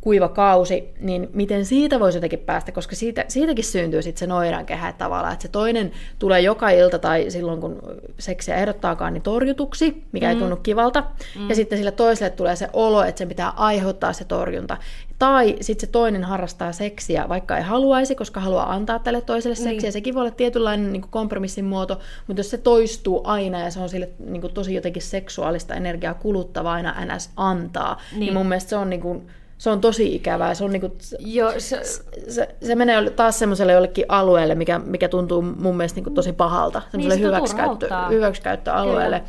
kuiva 0.04 0.28
kausi, 0.28 0.94
niin 1.00 1.30
miten 1.32 1.64
siitä 1.64 2.00
voisi 2.00 2.18
jotenkin 2.18 2.38
päästä, 2.38 2.72
koska 2.72 2.96
siitä, 2.96 3.24
siitäkin 3.28 3.64
syntyy 3.64 4.02
sitten 4.02 4.18
se 4.18 4.26
noidankehä 4.26 4.92
tavallaan, 4.92 5.32
että 5.32 5.42
se 5.42 5.48
toinen 5.48 5.92
tulee 6.18 6.40
joka 6.40 6.70
ilta 6.70 6.98
tai 6.98 7.30
silloin 7.30 7.60
kun 7.60 7.82
seksiä 8.18 8.56
ehdottaakaan, 8.56 9.12
niin 9.12 9.22
torjutuksi, 9.22 10.02
mikä 10.12 10.26
mm. 10.26 10.30
ei 10.30 10.38
tunnu 10.38 10.56
kivalta, 10.56 11.04
mm. 11.38 11.48
ja 11.48 11.54
sitten 11.54 11.78
sille 11.78 11.90
toiselle 11.90 12.30
tulee 12.30 12.56
se 12.56 12.68
olo, 12.72 13.02
että 13.02 13.18
sen 13.18 13.28
pitää 13.28 13.50
aiheuttaa 13.50 14.12
se 14.12 14.24
torjunta. 14.24 14.76
Tai 15.18 15.56
sitten 15.60 15.86
se 15.86 15.92
toinen 15.92 16.24
harrastaa 16.24 16.72
seksiä, 16.72 17.28
vaikka 17.28 17.56
ei 17.56 17.62
haluaisi, 17.62 18.14
koska 18.14 18.40
haluaa 18.40 18.72
antaa 18.72 18.98
tälle 18.98 19.20
toiselle 19.20 19.56
seksiä. 19.56 19.86
Niin. 19.86 19.92
Sekin 19.92 20.14
voi 20.14 20.20
olla 20.20 20.30
tietynlainen 20.30 20.92
niin 20.92 21.04
kompromissin 21.10 21.64
muoto, 21.64 21.98
mutta 22.26 22.40
jos 22.40 22.50
se 22.50 22.58
toistuu 22.58 23.20
aina 23.24 23.60
ja 23.60 23.70
se 23.70 23.80
on 23.80 23.88
sille 23.88 24.08
niin 24.18 24.52
tosi 24.54 24.74
jotenkin 24.74 25.02
seksuaalista 25.02 25.74
energiaa 25.74 26.14
kuluttavaa 26.14 26.74
aina 26.74 27.16
ns. 27.16 27.30
antaa, 27.36 28.00
niin, 28.12 28.20
niin 28.20 28.34
mun 28.34 28.46
mielestä 28.46 28.70
se 28.70 28.76
on 28.76 28.90
niin 28.90 29.00
kuin, 29.00 29.26
Se 29.64 29.70
on 29.70 29.80
tosi 29.80 30.14
ikävää. 30.14 30.54
Se, 30.54 30.64
on 30.64 30.72
niinku, 30.72 30.96
Joo, 31.18 31.52
se, 31.58 31.80
se, 32.28 32.56
se 32.62 32.74
menee 32.74 33.10
taas 33.10 33.38
semmoiselle 33.38 33.72
jollekin 33.72 34.04
alueelle, 34.08 34.54
mikä, 34.54 34.78
mikä 34.78 35.08
tuntuu 35.08 35.42
mun 35.42 35.76
mielestä 35.76 35.96
niinku 35.96 36.10
tosi 36.10 36.32
pahalta. 36.32 36.82
Semmoiselle 36.90 37.14
Niin, 37.14 37.24
sitä 37.24 37.36
hyväksikäyttö, 37.36 37.88
hyväksikäyttöalueelle, 38.08 39.22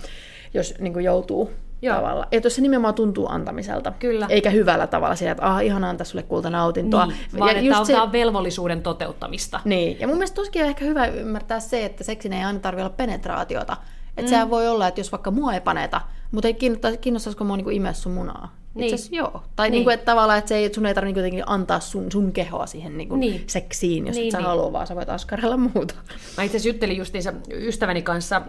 jos 0.54 0.74
niinku 0.80 1.00
joutuu 1.00 1.52
Joo. 1.82 1.96
tavalla. 1.96 2.28
Että 2.32 2.46
jos 2.46 2.56
se 2.56 2.62
nimenomaan 2.62 2.94
tuntuu 2.94 3.28
antamiselta. 3.30 3.94
Kyllä. 4.00 4.26
Eikä 4.30 4.50
hyvällä 4.50 4.88
tavalla 4.88 5.16
sillä, 5.16 5.32
että 5.32 5.46
ah, 5.46 5.66
ihana 5.66 5.90
antaa 5.90 6.06
sulle 6.06 6.24
kulta 6.24 6.50
nautintoa. 6.50 7.06
niin, 7.06 7.18
vaan 7.40 7.56
ja 7.56 7.60
että 7.60 7.78
just 7.78 7.86
se... 7.86 8.12
velvollisuuden 8.12 8.82
toteuttamista. 8.82 9.60
niin, 9.66 10.00
ja 10.00 10.08
mun 10.08 10.18
mielestä 10.18 10.36
tosikin 10.36 10.62
on 10.62 10.70
ehkä 10.70 10.86
hyvä 10.86 11.06
ymmärtää 11.06 11.60
se, 11.60 11.86
että 11.86 12.04
seksin 12.04 12.34
ei 12.34 12.44
aina 12.44 12.60
tarvitse 12.60 12.86
olla 12.86 12.96
penetraatiota. 12.98 13.78
Että 14.10 14.22
mm. 14.22 14.28
sehän 14.28 14.50
voi 14.50 14.68
olla, 14.68 14.88
että 14.88 15.00
jos 15.00 15.12
vaikka 15.12 15.32
mua 15.32 15.54
ei 15.54 15.62
paneta, 15.62 16.02
mutta 16.32 16.48
ei 16.48 16.54
kiinnostaisi, 16.54 16.98
kiinnostaisiko 16.98 17.44
mua 17.44 17.58
niinku 17.58 17.70
imeä 17.70 17.94
sun 17.94 18.12
munaa. 18.12 18.65
Niin. 18.76 18.84
Itse 18.84 18.96
asiassa 18.96 19.16
joo. 19.16 19.32
Tai 19.56 19.66
Niin. 19.68 19.72
niin. 19.72 19.72
niinku, 19.72 19.90
että 19.90 20.06
tavallaan, 20.06 20.40
että 20.40 20.50
se 20.50 20.56
ei, 20.56 20.74
sun 20.74 20.86
ei 20.86 20.94
tarvitse 20.94 21.08
niinku 21.08 21.20
jotenkin 21.20 21.44
antaa 21.48 21.80
sun, 21.80 22.12
sun 22.12 22.32
kehoa 22.32 22.66
siihen 22.66 22.98
niinku 22.98 23.16
Niin. 23.16 23.32
niin. 23.36 23.44
seksiin, 23.50 24.08
jos 24.08 24.16
Niin, 24.16 24.26
et 24.28 24.32
sä 24.32 24.38
niin. 24.38 24.46
halua, 24.48 24.72
vaan 24.74 24.88
sä 24.88 24.96
voit 24.96 25.10
askarella 25.10 25.58
muuta. 25.58 25.96
Mä 26.38 26.44
itse 26.44 26.58
asiassa 26.58 26.70
juttelin 26.70 26.98
justiinsa 26.98 27.34
ystäväni 27.52 28.02
kanssa, 28.02 28.42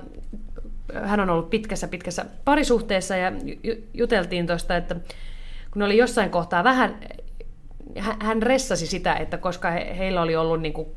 hän 1.05 1.21
on 1.21 1.31
ollut 1.31 1.51
pitkässä 1.51 1.89
pitkässä 1.89 2.25
parisuhteessa 2.45 3.17
ja 3.17 3.33
ju- 3.63 3.77
juteltiin 3.95 4.47
tuosta, 4.47 4.77
että 4.77 4.97
kun 5.73 5.83
oli 5.83 5.97
jossain 5.97 6.31
kohtaa 6.31 6.65
vähän, 6.65 6.99
hän- 7.99 8.43
ressasi 8.43 8.87
sitä, 8.87 9.15
että 9.15 9.39
koska 9.39 9.71
he, 9.71 9.95
heillä 9.99 10.23
oli 10.23 10.37
ollut 10.37 10.61
niin 10.61 10.73
kuin 10.73 10.89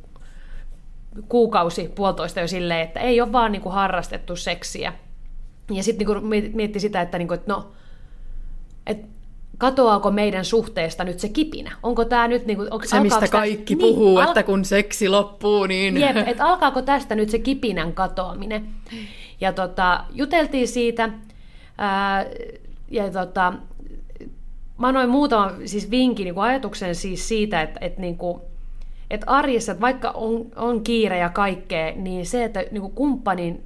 kuukausi, 1.30 1.92
puolitoista 1.96 2.40
jo 2.40 2.48
silleen, 2.48 2.82
että 2.82 3.00
ei 3.00 3.22
ole 3.22 3.32
vaan 3.32 3.52
niin 3.52 3.62
kuin 3.62 3.74
harrastettu 3.74 4.36
seksiä. 4.36 4.94
Ja 5.72 5.84
sitten 5.84 6.08
niin 6.30 6.52
mietti 6.56 6.80
sitä, 6.80 7.02
että, 7.02 7.18
niin 7.18 7.28
kuin, 7.28 7.40
että 7.40 7.54
no, 7.54 7.72
että 8.88 9.08
katoaako 9.60 10.12
meidän 10.12 10.46
suhteesta 10.46 11.04
nyt 11.04 11.20
se 11.20 11.30
kipinä? 11.30 11.72
Onko 11.84 12.06
tämä 12.06 12.28
nyt, 12.28 12.46
niin 12.46 12.58
kuin, 12.58 12.74
onko, 12.74 12.86
Se, 12.86 13.00
mistä 13.00 13.28
kaikki 13.28 13.75
tästä- 13.75 13.88
puhuu, 13.88 14.18
al- 14.18 14.28
että 14.28 14.44
kun 14.44 14.66
seksi 14.66 15.10
loppuu, 15.10 15.66
niin... 15.66 15.98
Jep, 15.98 16.18
että 16.28 16.46
alkaako 16.46 16.82
tästä 16.82 17.16
nyt 17.16 17.30
se 17.30 17.39
kipinän 17.39 17.94
katoaminen. 17.94 18.70
Ja 19.42 19.54
tota, 19.54 20.04
juteltiin 20.12 20.68
siitä, 20.68 21.10
ää, 21.78 22.25
ja 22.92 23.12
tota, 23.12 23.54
mä 24.78 24.88
annoin 24.88 25.10
muutaman 25.10 25.56
siis 25.66 25.92
vinkin, 25.92 26.25
niin 26.25 26.38
ajatuksen 26.38 26.96
siis 26.96 27.28
siitä, 27.28 27.62
että, 27.62 27.80
että, 27.82 28.01
niin 28.01 28.18
kuin, 28.18 28.42
että 29.10 29.25
arjessa, 29.30 29.72
että 29.72 29.82
vaikka 29.82 30.12
on, 30.12 30.46
on 30.56 30.84
kiire 30.84 31.18
ja 31.18 31.30
kaikkea, 31.30 31.92
niin 31.96 32.25
se, 32.25 32.44
että 32.44 32.63
niin 32.72 32.82
kuin 32.82 32.94
kumppanin 32.94 33.63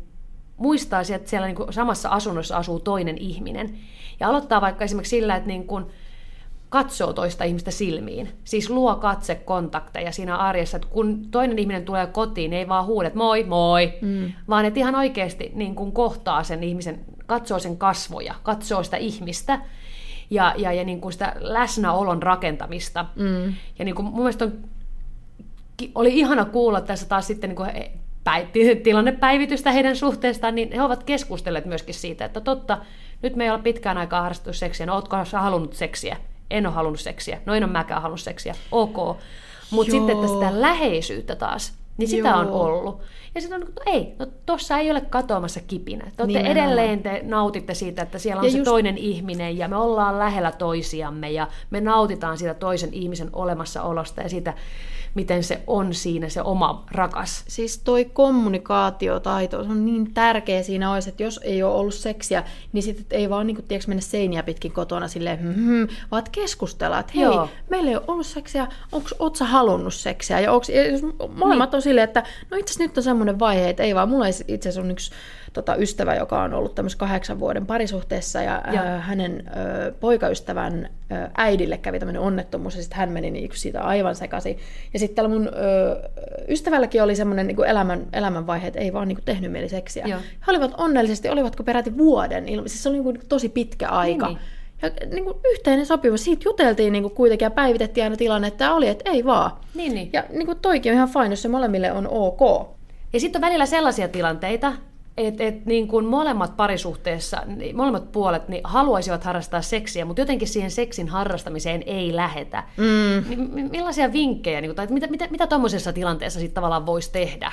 muistaisi, 0.57 1.13
että 1.13 1.29
siellä 1.29 1.47
niin 1.47 1.55
kuin 1.55 1.73
samassa 1.73 2.09
asunnossa 2.09 2.57
asuu 2.57 2.79
toinen 2.79 3.17
ihminen. 3.17 3.77
Ja 4.19 4.29
aloittaa 4.29 4.61
vaikka 4.61 4.83
esimerkiksi 4.83 5.15
sillä, 5.15 5.35
että 5.35 5.47
niin 5.47 5.67
kuin 5.67 5.85
katsoo 6.69 7.13
toista 7.13 7.43
ihmistä 7.43 7.71
silmiin. 7.71 8.29
Siis 8.43 8.69
luo 8.69 8.95
katsekontakteja 8.95 10.11
siinä 10.11 10.37
arjessa, 10.37 10.77
että 10.77 10.89
kun 10.91 11.27
toinen 11.31 11.59
ihminen 11.59 11.85
tulee 11.85 12.07
kotiin, 12.07 12.49
niin 12.49 12.59
ei 12.59 12.67
vaan 12.67 12.85
huudet 12.85 13.15
moi, 13.15 13.43
moi, 13.43 13.93
mm. 14.01 14.31
vaan 14.49 14.65
että 14.65 14.79
ihan 14.79 14.95
oikeasti 14.95 15.51
niin 15.55 15.75
kuin 15.75 15.91
kohtaa 15.91 16.43
sen 16.43 16.63
ihmisen, 16.63 17.05
katsoo 17.25 17.59
sen 17.59 17.77
kasvoja, 17.77 18.35
katsoo 18.43 18.83
sitä 18.83 18.97
ihmistä 18.97 19.59
ja, 20.29 20.53
ja, 20.57 20.73
ja 20.73 20.83
niin 20.83 21.01
kuin 21.01 21.13
sitä 21.13 21.35
läsnäolon 21.39 22.23
rakentamista. 22.23 23.05
Mm. 23.15 23.53
Ja 23.79 23.85
niin 23.85 23.95
kuin 23.95 24.05
mun 24.05 24.17
mielestä 24.17 24.45
on, 24.45 24.53
oli 25.95 26.19
ihana 26.19 26.45
kuulla 26.45 26.81
tässä 26.81 27.05
taas 27.05 27.27
sitten 27.27 27.49
niin 27.49 27.55
kuin 27.55 27.69
tilannepäivitystä 28.83 29.71
heidän 29.71 29.95
suhteestaan, 29.95 30.55
niin 30.55 30.71
he 30.71 30.81
ovat 30.81 31.03
keskustelleet 31.03 31.65
myöskin 31.65 31.95
siitä, 31.95 32.25
että 32.25 32.41
totta, 32.41 32.77
nyt 33.21 33.35
me 33.35 33.43
ei 33.43 33.49
ole 33.51 33.59
pitkään 33.59 33.97
aikaa 33.97 34.21
harrastettu 34.21 34.53
seksiä, 34.53 34.85
no 34.85 34.95
ootko 34.95 35.25
sä 35.25 35.39
halunnut 35.39 35.73
seksiä? 35.73 36.17
En 36.51 36.65
ole 36.65 36.73
halunnut 36.75 36.99
seksiä. 36.99 37.41
No 37.45 37.53
en 37.53 37.63
ole 37.63 37.71
mäkään 37.71 38.01
halunnut 38.01 38.21
seksiä. 38.21 38.55
Ok. 38.71 39.17
Mutta 39.71 39.91
sitten, 39.91 40.15
että 40.15 40.27
sitä 40.27 40.61
läheisyyttä 40.61 41.35
taas, 41.35 41.73
niin 41.97 42.07
sitä 42.09 42.35
on 42.35 42.47
Joo. 42.47 42.63
ollut. 42.63 43.01
Ja 43.35 43.41
sitten 43.41 43.61
on, 43.61 43.67
niin 43.67 43.75
kuin, 43.75 43.95
ei, 43.95 44.15
no 44.19 44.27
tossa 44.45 44.77
ei 44.77 44.91
ole 44.91 45.01
katoamassa 45.01 45.59
kipinä. 45.67 46.03
Te 46.03 46.23
olette 46.23 46.39
Nimenomaan. 46.39 46.57
edelleen, 46.57 47.03
te 47.03 47.21
nautitte 47.23 47.73
siitä, 47.73 48.01
että 48.01 48.19
siellä 48.19 48.39
on 48.39 48.45
Ja 48.45 48.51
se 48.51 48.57
just- 48.57 48.65
toinen 48.65 48.97
ihminen 48.97 49.57
ja 49.57 49.67
me 49.67 49.75
ollaan 49.75 50.19
lähellä 50.19 50.51
toisiamme 50.51 51.31
ja 51.31 51.47
me 51.69 51.81
nautitaan 51.81 52.37
siitä 52.37 52.53
toisen 52.53 52.93
ihmisen 52.93 53.29
olemassaolosta 53.33 54.21
ja 54.21 54.29
siitä, 54.29 54.53
miten 55.13 55.43
se 55.43 55.61
on 55.67 55.93
siinä 55.93 56.29
se 56.29 56.41
oma 56.41 56.85
rakas. 56.91 57.43
Siis 57.47 57.77
toi 57.77 58.05
kommunikaatiotaito, 58.05 59.63
se 59.63 59.69
on 59.69 59.85
niin 59.85 60.13
tärkeä 60.13 60.63
siinä 60.63 60.91
olisi, 60.91 61.09
että 61.09 61.23
jos 61.23 61.39
ei 61.43 61.63
ole 61.63 61.75
ollut 61.75 61.93
seksiä, 61.93 62.43
niin 62.73 62.83
sitten 62.83 63.19
ei 63.19 63.29
vaan 63.29 63.47
niin 63.47 63.55
kuin, 63.55 63.65
tiedätkö, 63.67 63.89
mennä 63.89 64.01
seiniä 64.01 64.43
pitkin 64.43 64.71
kotona 64.71 65.07
silleen, 65.07 65.39
hmm, 65.39 65.87
vaan 66.11 66.19
että 66.19 66.31
keskustella, 66.31 66.99
että 66.99 67.13
hei, 67.15 67.23
Joo. 67.23 67.49
Meillä 67.69 67.89
ei 67.89 67.95
ole 67.95 68.05
ollut 68.07 68.27
seksiä, 68.27 68.67
onks, 68.91 69.15
oot 69.19 69.35
sä 69.35 69.45
halunnut 69.45 69.93
seksiä? 69.93 70.39
Ja, 70.39 70.51
onks, 70.51 70.69
ja 70.69 70.87
jos 70.87 71.01
molemmat 71.35 71.71
niin. 71.71 71.75
on 71.75 71.81
silleen, 71.81 72.03
että 72.03 72.23
no 72.51 72.57
itse 72.57 72.71
asiassa 72.71 72.83
nyt 72.83 72.97
on 72.97 73.03
semmoinen 73.03 73.39
vaihe, 73.39 73.69
että 73.69 73.83
ei 73.83 73.95
vaan, 73.95 74.09
mulla 74.09 74.25
itse 74.27 74.69
asiassa 74.69 74.81
on 74.81 74.91
yksi 74.91 75.11
tota, 75.53 75.75
ystävä, 75.75 76.15
joka 76.15 76.43
on 76.43 76.53
ollut 76.53 76.75
tämmöisessä 76.75 76.99
kahdeksan 76.99 77.39
vuoden 77.39 77.65
parisuhteessa 77.65 78.41
ja 78.41 78.61
Joo. 78.73 78.83
ää, 78.83 78.99
hänen 78.99 79.43
ö, 79.47 79.91
poikaystävän 79.99 80.89
ö, 81.11 81.29
äidille 81.37 81.77
kävi 81.77 81.99
tämmöinen 81.99 82.21
onnettomuus 82.21 82.75
ja 82.75 82.81
sitten 82.81 82.99
hän 82.99 83.11
meni 83.11 83.31
niin 83.31 83.49
siitä 83.53 83.81
aivan 83.81 84.15
sekaisin. 84.15 84.57
Ja 84.93 84.99
sitten 84.99 85.15
tällä 85.15 85.29
mun 85.29 85.47
ö, 85.47 86.09
ystävälläkin 86.47 87.03
oli 87.03 87.15
semmoinen 87.15 87.47
niin 87.47 87.65
elämän, 87.65 88.07
elämänvaihe, 88.13 88.67
että 88.67 88.79
ei 88.79 88.93
vaan 88.93 89.07
niin 89.07 89.15
kuin, 89.15 89.25
tehnyt 89.25 89.51
mieli 89.51 89.69
seksiä. 89.69 90.05
Joo. 90.07 90.19
He 90.19 90.51
olivat 90.51 90.71
onnellisesti, 90.77 91.29
olivatko 91.29 91.63
peräti 91.63 91.97
vuoden, 91.97 92.45
siis 92.45 92.83
se 92.83 92.89
oli 92.89 92.95
niin 92.95 93.03
kuin, 93.03 93.19
tosi 93.29 93.49
pitkä 93.49 93.89
aika. 93.89 94.27
Niin, 94.27 94.37
Ja 94.81 94.89
niin 95.11 95.23
kuin, 95.23 95.37
yhteinen 95.51 95.85
sopimus, 95.85 96.23
siitä 96.23 96.41
juteltiin 96.45 96.93
niin 96.93 97.03
kuin, 97.03 97.15
kuitenkin 97.15 97.45
ja 97.45 97.51
päivitettiin 97.51 98.03
aina 98.03 98.15
tilanne, 98.15 98.47
että 98.47 98.73
oli, 98.73 98.87
että 98.87 99.11
ei 99.11 99.25
vaan. 99.25 99.51
Niin, 99.75 99.95
niin. 99.95 100.09
Ja 100.13 100.23
niin 100.29 100.45
kuin, 100.45 100.59
toikin 100.61 100.91
on 100.91 100.95
ihan 100.95 101.09
fine, 101.09 101.29
jos 101.29 101.41
se 101.41 101.47
molemmille 101.47 101.91
on 101.91 102.07
ok. 102.07 102.39
Ja 103.13 103.19
sitten 103.19 103.39
on 103.39 103.45
välillä 103.47 103.65
sellaisia 103.65 104.07
tilanteita, 104.07 104.73
että 105.17 105.43
et 105.43 105.65
niin 105.65 105.87
kuin 105.87 106.05
molemmat 106.05 106.57
parisuhteessa, 106.57 107.43
niin 107.45 107.75
molemmat 107.75 108.11
puolet 108.11 108.47
niin 108.47 108.61
haluaisivat 108.63 109.23
harrastaa 109.23 109.61
seksiä, 109.61 110.05
mutta 110.05 110.21
jotenkin 110.21 110.47
siihen 110.47 110.71
seksin 110.71 111.07
harrastamiseen 111.07 111.83
ei 111.85 112.15
lähetä. 112.15 112.63
Mm. 112.77 113.29
Niin 113.29 113.39
mi- 113.53 113.69
millaisia 113.69 114.13
vinkkejä, 114.13 114.61
niin 114.61 114.69
kuin, 114.69 114.75
tai 114.75 114.87
mitä, 114.89 115.07
mitä, 115.07 115.27
mitä 115.29 115.47
tuommoisessa 115.47 115.93
tilanteessa 115.93 116.39
sitten 116.39 116.55
tavallaan 116.55 116.85
voisi 116.85 117.11
tehdä? 117.11 117.51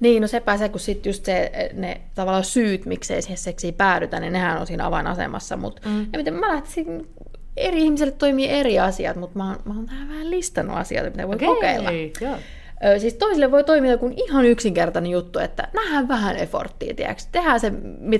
Niin, 0.00 0.22
no 0.22 0.28
se, 0.28 0.42
kun 0.70 0.80
sitten 0.80 1.10
just 1.10 1.24
se, 1.24 1.70
ne 1.72 2.00
tavallaan 2.14 2.44
syyt, 2.44 2.86
miksei 2.86 3.22
siihen 3.22 3.38
seksiin 3.38 3.74
päädytä, 3.74 4.20
niin 4.20 4.32
nehän 4.32 4.60
on 4.60 4.66
siinä 4.66 4.86
avainasemassa. 4.86 5.56
Mut, 5.56 5.80
mm. 5.84 6.00
Ja 6.12 6.18
miten 6.18 6.34
mä 6.34 6.48
lähtisin, 6.48 7.08
eri 7.56 7.82
ihmisille 7.82 8.12
toimii 8.12 8.48
eri 8.48 8.78
asiat, 8.78 9.16
mutta 9.16 9.38
mä, 9.38 9.48
oon- 9.48 9.62
mä 9.64 9.74
oon 9.74 9.86
tähän 9.86 10.08
vähän 10.08 10.30
listannut 10.30 10.76
asioita, 10.76 11.10
mitä 11.10 11.28
voi 11.28 11.34
okay. 11.34 11.48
kokeilla. 11.48 11.90
Joo. 12.20 12.36
Ö, 12.86 12.98
siis 12.98 13.14
toisille 13.14 13.50
voi 13.50 13.64
toimia 13.64 13.90
joku 13.90 14.10
ihan 14.16 14.44
yksinkertainen 14.44 15.10
juttu, 15.12 15.38
että 15.38 15.68
nähdään 15.74 16.08
vähän 16.08 16.36
efforttia, 16.36 16.94
tiedätkö? 16.94 17.22
Tehdään 17.32 17.60
se, 17.60 17.72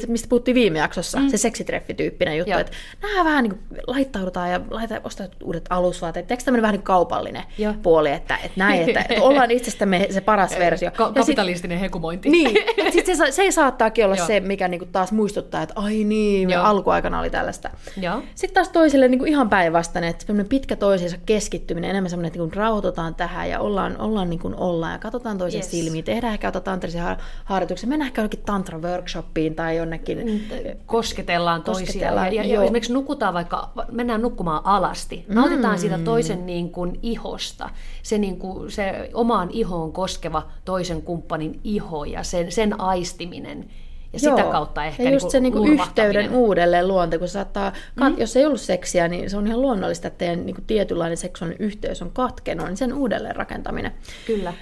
mistä 0.08 0.28
puhuttiin 0.28 0.54
viime 0.54 0.78
jaksossa, 0.78 1.18
mm. 1.18 1.28
se 1.28 1.36
seksitreffityyppinen 1.36 2.38
juttu, 2.38 2.50
Joo. 2.50 2.60
että 2.60 2.72
nähdään 3.02 3.24
vähän 3.24 3.44
niin 3.44 3.50
kuin, 3.50 3.80
laittaudutaan 3.86 4.50
ja 4.50 4.60
laitetaan, 4.70 5.00
ostetaan 5.04 5.36
uudet 5.44 5.64
alusvaatteet. 5.70 6.26
Tiedätkö 6.26 6.44
tämmöinen 6.44 6.62
vähän 6.62 6.74
niin 6.74 6.82
kaupallinen 6.82 7.42
Joo. 7.58 7.74
puoli, 7.82 8.10
että, 8.10 8.36
että 8.36 8.50
näin, 8.56 8.88
että, 8.88 9.04
että 9.08 9.22
ollaan 9.22 9.50
itsestämme 9.50 10.06
se 10.10 10.20
paras 10.20 10.58
versio. 10.58 10.90
Ka- 10.90 11.02
Ja 11.04 11.08
sit- 11.08 11.14
kapitalistinen 11.14 11.78
hekumointi. 11.78 12.28
niin, 12.30 12.56
sitten 12.92 13.16
se, 13.16 13.30
se 13.30 13.50
saattaakin 13.50 14.04
olla 14.04 14.16
Joo. 14.16 14.26
se, 14.26 14.40
mikä 14.40 14.68
niinku 14.68 14.86
taas 14.92 15.12
muistuttaa, 15.12 15.62
että 15.62 15.74
ai 15.76 16.04
niin, 16.04 16.48
me 16.48 16.54
Joo. 16.54 16.64
alkuaikana 16.64 17.20
oli 17.20 17.30
tällaista. 17.30 17.70
Joo. 18.00 18.22
Sitten 18.34 18.54
taas 18.54 18.68
toisille 18.68 19.08
niinku 19.08 19.24
ihan 19.24 19.50
päinvastainen, 19.50 20.10
että 20.10 20.26
semmoinen 20.26 20.48
pitkä 20.48 20.76
toisiinsa 20.76 21.16
keskittyminen, 21.26 21.90
enemmän 21.90 22.10
semmoinen, 22.10 22.26
että 22.28 22.38
niinku 22.38 22.56
rauhoitutaan 22.58 23.14
tähän 23.14 23.50
ja 23.50 23.60
ollaan, 23.60 24.00
ollaan 24.00 24.30
niin 24.30 24.40
kuin 24.40 24.49
ollaan 24.56 24.92
ja 24.92 24.98
katsotaan 24.98 25.38
toisen 25.38 25.58
Yes. 25.58 25.70
silmiin. 25.70 26.04
Tehdään 26.04 26.32
ehkä 26.32 26.46
jotain 26.46 26.64
tantrisia 26.64 27.02
har- 27.02 27.16
harjoituksia, 27.44 27.88
mennään 27.88 28.06
ehkä 28.06 28.20
jonnekin 28.20 28.40
tantra-workshopiin 28.46 29.54
tai 29.54 29.76
jonnekin. 29.76 30.48
Kosketellaan 30.86 31.62
toisiaan. 31.62 31.86
Kosketellaan, 31.86 32.26
ja, 32.26 32.32
ja, 32.42 32.48
ja 32.48 32.54
joo. 32.54 32.62
esimerkiksi 32.64 32.92
nukutaan 32.92 33.34
vaikka, 33.34 33.70
mennään 33.92 34.22
nukkumaan 34.22 34.66
alasti. 34.66 35.24
Nautitaan 35.28 35.78
siitä 35.78 35.98
toisen 35.98 36.46
niin 36.46 36.70
kuin 36.70 36.98
ihosta. 37.02 37.70
Se, 38.02 38.18
niin 38.18 38.38
kuin, 38.38 38.70
se 38.70 39.10
omaan 39.14 39.48
ihoon 39.50 39.92
koskeva 39.92 40.42
toisen 40.64 41.02
kumppanin 41.02 41.60
iho 41.64 42.04
ja 42.04 42.22
sen, 42.22 42.52
sen 42.52 42.80
aistiminen. 42.80 43.70
Ja 44.12 44.18
sitä 44.20 44.40
Joo. 44.40 44.52
kautta 44.52 44.84
ehkä 44.84 45.02
ja 45.02 45.10
just 45.10 45.24
niin 45.24 45.30
se 45.30 45.40
niinku 45.40 45.58
lurvahtaminen. 45.58 46.08
yhteyden 46.08 46.38
uudelleen 46.38 46.88
luonte, 46.88 47.18
kun 47.18 47.28
saattaa, 47.28 47.72
kat- 48.00 48.20
jos 48.20 48.36
ei 48.36 48.46
ollut 48.46 48.60
seksiä, 48.60 49.08
niin 49.08 49.30
se 49.30 49.36
on 49.36 49.46
ihan 49.46 49.60
luonnollista, 49.62 50.08
että 50.08 50.18
teidän 50.18 50.46
niinku 50.46 50.62
tietynlainen 50.66 51.16
seksuaalinen 51.16 51.66
yhteys 51.66 52.02
on 52.02 52.10
katkenut, 52.10 52.66
niin 52.66 52.76
sen 52.76 52.94
uudelleen 52.94 53.36
rakentaminen. 53.36 53.92
Kyllä. 54.26 54.52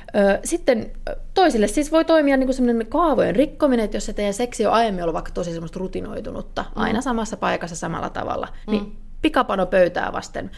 Sitten 0.44 0.90
toisille 1.34 1.66
siis 1.66 1.92
voi 1.92 2.04
toimia 2.04 2.36
niin 2.36 2.54
semmoinen 2.54 2.86
kaavojen 2.86 3.36
rikkominen, 3.36 3.84
että 3.84 3.96
jos 3.96 4.06
se 4.06 4.12
teidän 4.12 4.34
seksi 4.34 4.66
on 4.66 4.72
aiemmin 4.72 5.02
ollut 5.02 5.14
vaikka 5.14 5.32
tosi 5.32 5.52
semmoista 5.52 5.78
rutinoitunutta, 5.78 6.62
mm. 6.62 6.82
aina 6.82 7.00
samassa 7.00 7.36
paikassa 7.36 7.76
samalla 7.76 8.10
tavalla, 8.10 8.48
mm. 8.66 8.70
niin 8.70 8.96
pikapano 9.22 9.66
pöytää 9.66 10.12
vasten, 10.12 10.50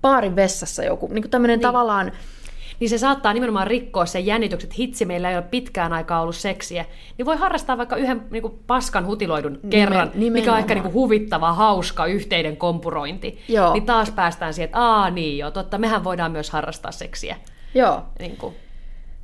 baarin 0.00 0.36
vessassa 0.36 0.84
joku, 0.84 1.08
niin 1.12 1.22
kuin 1.22 1.30
tämmöinen 1.30 1.58
niin. 1.58 1.62
tavallaan, 1.62 2.12
niin 2.80 2.90
se 2.90 2.98
saattaa 2.98 3.32
nimenomaan 3.32 3.66
rikkoa 3.66 4.06
sen 4.06 4.26
jännityksen, 4.26 4.68
että 4.68 4.76
hitsi, 4.78 5.04
meillä 5.04 5.30
ei 5.30 5.36
ole 5.36 5.44
pitkään 5.50 5.92
aikaa 5.92 6.20
ollut 6.20 6.36
seksiä, 6.36 6.84
niin 7.18 7.26
voi 7.26 7.36
harrastaa 7.36 7.78
vaikka 7.78 7.96
yhden 7.96 8.22
niin 8.30 8.42
kuin 8.42 8.58
paskan 8.66 9.06
hutiloidun 9.06 9.60
kerran, 9.70 10.10
nimenomaan. 10.14 10.32
mikä 10.32 10.52
on 10.52 10.58
ehkä 10.58 10.74
niin 10.74 10.82
kuin 10.82 10.94
huvittava, 10.94 11.52
hauska, 11.52 12.06
yhteinen 12.06 12.56
kompurointi. 12.56 13.38
Joo. 13.48 13.72
Niin 13.72 13.86
taas 13.86 14.10
päästään 14.10 14.54
siihen, 14.54 14.64
että 14.64 14.78
aa 14.78 15.10
niin 15.10 15.38
joo, 15.38 15.50
totta, 15.50 15.78
mehän 15.78 16.04
voidaan 16.04 16.32
myös 16.32 16.50
harrastaa 16.50 16.92
seksiä. 16.92 17.36
Joo. 17.74 18.02
Niin 18.18 18.36
kuin. 18.36 18.54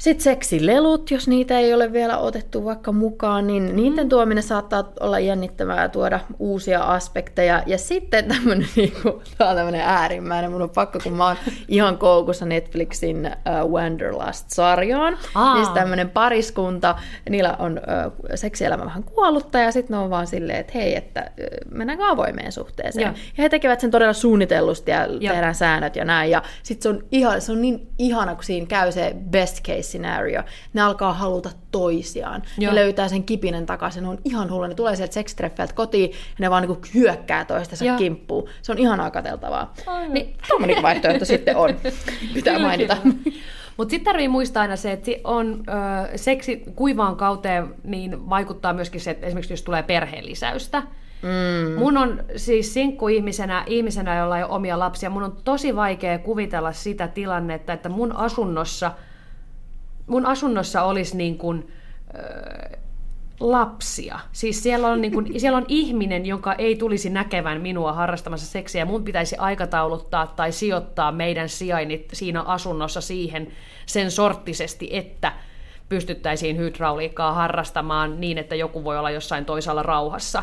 Sitten 0.03 0.25
seksilelut, 0.25 1.11
jos 1.11 1.29
niitä 1.29 1.59
ei 1.59 1.75
ole 1.75 1.93
vielä 1.93 2.19
otettu 2.19 2.65
vaikka 2.65 2.93
mukaan, 2.93 3.47
niin 3.47 3.77
niiden 3.77 4.09
tuominen 4.09 4.43
saattaa 4.43 4.93
olla 5.01 5.19
jännittävää 5.19 5.83
ja 5.83 5.89
tuoda 5.89 6.21
uusia 6.39 6.81
aspekteja. 6.81 7.63
Ja 7.67 7.79
sitten 7.79 8.25
tämmöinen, 8.25 8.69
niinku, 8.77 9.23
tämä 9.39 9.51
on 9.51 9.57
tämmöinen 9.57 9.81
äärimmäinen, 9.81 10.51
mun 10.51 10.63
on 10.63 10.71
pakko, 10.71 10.99
kun 11.03 11.13
mä 11.13 11.27
oon 11.27 11.37
ihan 11.69 11.99
koukussa 11.99 12.45
Netflixin 12.47 13.27
uh, 13.27 13.71
Wanderlust-sarjaan. 13.71 15.19
Aa. 15.35 15.55
Niin 15.55 15.75
tämmöinen 15.75 16.11
pariskunta, 16.11 16.95
niillä 17.31 17.57
on 17.59 17.73
uh, 17.73 18.13
seksielämä 18.35 18.85
vähän 18.85 19.05
kuollutta 19.05 19.59
ja 19.59 19.73
sitten 19.73 19.95
ne 19.95 20.03
on 20.03 20.11
vaan 20.11 20.27
silleen, 20.27 20.59
että 20.59 20.73
hei, 20.75 20.97
että 20.97 21.31
uh, 21.31 21.73
mennäänkö 21.73 22.05
avoimeen 22.07 22.53
suhteeseen. 22.53 23.07
Joo. 23.07 23.15
Ja 23.37 23.43
he 23.43 23.49
tekevät 23.49 23.81
sen 23.81 23.91
todella 23.91 24.13
suunnitellusti 24.13 24.91
ja 24.91 25.07
Joo. 25.07 25.33
tehdään 25.33 25.55
säännöt 25.55 25.97
ja 25.97 26.05
näin. 26.05 26.31
Ja 26.31 26.43
sitten 26.63 26.83
se 26.83 26.89
on, 26.89 27.05
ihan, 27.13 27.41
se 27.41 27.53
on 27.53 27.61
niin 27.63 27.89
ihana, 27.99 28.35
kun 28.35 28.45
siinä 28.45 28.67
käy 28.67 28.93
se 28.93 29.17
best 29.31 29.63
case 29.63 29.92
scenario. 29.93 30.43
Ne 30.73 30.83
alkaa 30.83 31.13
haluta 31.13 31.51
toisiaan. 31.71 32.43
Joo. 32.59 32.73
Ne 32.73 32.81
löytää 32.81 33.09
sen 33.09 33.25
kipinen 33.25 33.67
takaisin. 33.67 34.03
Ne 34.03 34.09
on 34.09 34.19
ihan 34.25 34.51
hullu. 34.51 34.67
Ne 34.67 34.75
tulee 34.75 34.97
sieltä 34.97 35.15
seksitreffeiltä 35.15 35.75
kotiin 35.75 36.11
ja 36.11 36.17
ne 36.39 36.51
vaan 36.51 36.63
niinku 36.63 36.83
hyökkää 36.95 37.45
toistensa 37.45 37.85
Joo. 37.85 37.99
kimppuun. 37.99 38.49
Se 38.63 38.73
on 38.73 38.79
ihanaa 38.79 39.11
katseltavaa. 39.11 39.75
Aivan. 39.87 40.15
Niin 40.15 40.37
tommonen 40.49 40.83
vaihtoehto 40.83 41.25
sitten 41.25 41.57
on. 41.57 41.75
Pitää 42.35 42.55
Kyllä, 42.55 42.67
mainita. 42.67 42.97
Mutta 43.77 43.91
sitten 43.91 44.05
tarvii 44.05 44.29
muistaa 44.29 44.61
aina 44.61 44.77
se, 44.77 44.93
että 44.93 45.11
on 45.25 45.63
ö, 46.13 46.19
seksi 46.19 46.63
kuivaan 46.77 47.17
kauteen, 47.17 47.75
niin 47.85 48.31
vaikuttaa 48.31 48.73
myöskin 48.73 49.01
se, 49.01 49.11
että 49.11 49.27
esimerkiksi 49.27 49.53
jos 49.53 49.63
tulee 49.63 49.83
perheen 49.83 50.27
lisäystä. 50.27 50.83
Mm. 51.23 51.79
Mun 51.79 51.97
on 51.97 52.25
siis 52.37 52.75
sinkkuihmisenä, 52.75 53.65
ihmisenä, 53.67 54.17
jolla 54.17 54.39
ei 54.39 54.45
ole 54.45 54.53
omia 54.53 54.79
lapsia, 54.79 55.11
mun 55.11 55.23
on 55.23 55.37
tosi 55.45 55.77
vaikea 55.77 56.19
kuvitella 56.19 56.73
sitä 56.73 57.09
tilannetta, 57.09 57.73
että 57.73 57.89
mun 57.89 58.17
asunnossa, 58.17 58.93
mun 60.07 60.27
asunnossa 60.27 60.83
olisi 60.83 61.17
niin 61.17 61.39
kuin, 61.39 61.73
ö, 62.15 62.79
lapsia. 63.41 64.19
Siis 64.33 64.63
siellä 64.63 64.89
on, 64.89 65.01
niin 65.01 65.13
kuin, 65.13 65.27
siellä 65.41 65.57
on 65.57 65.67
ihminen, 65.69 66.27
joka 66.27 66.55
ei 66.55 66.77
tulisi 66.77 67.11
näkevän 67.11 67.61
minua 67.61 67.93
harrastamassa 67.93 68.47
seksiä. 68.47 68.81
ja 68.81 68.87
Mun 68.87 69.05
pitäisi 69.05 69.37
aikatauluttaa 69.37 70.27
tai 70.27 70.53
sijoittaa 70.53 71.13
meidän 71.13 71.49
sijainnit 71.49 72.09
siinä 72.13 72.43
asunnossa 72.43 73.01
siihen 73.01 73.49
sen 73.87 74.11
sorttisesti, 74.11 74.89
että 74.93 75.33
pystyttäisiin 75.89 76.57
hydrauliikkaa 76.57 77.33
harrastamaan 77.33 78.21
niin, 78.21 78.39
että 78.39 78.55
joku 78.55 78.85
voi 78.85 78.99
olla 78.99 79.11
jossain 79.11 79.45
toisaalla 79.45 79.83
rauhassa. 79.83 80.43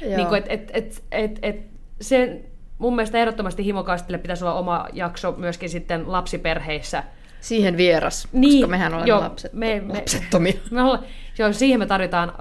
Joo. 0.00 0.16
Niin 0.16 0.26
kuin, 0.26 0.38
et, 0.38 0.50
et, 0.50 0.70
et, 0.74 1.02
et, 1.10 1.38
et, 1.42 1.66
se, 2.00 2.40
mun 2.78 2.96
mielestä 2.96 3.18
ehdottomasti 3.18 3.64
himokastille 3.64 4.18
pitäisi 4.18 4.44
olla 4.44 4.54
oma 4.54 4.86
jakso 4.92 5.32
myöskin 5.32 5.68
sitten 5.68 6.12
lapsiperheissä. 6.12 7.04
Siihen 7.40 7.76
vieras, 7.76 8.28
Niin, 8.32 8.52
koska 8.52 8.66
mehän 8.70 8.94
olemme 8.94 9.08
joo, 9.08 9.20
lapset, 9.20 9.52
me- 9.52 9.80
me- 9.80 9.94
lapsettomia. 9.94 10.52
Me 10.70 10.82
olla, 10.82 11.02
joo, 11.38 11.52
siihen 11.52 11.78
me 11.80 11.86
tarvitaan 11.86 12.32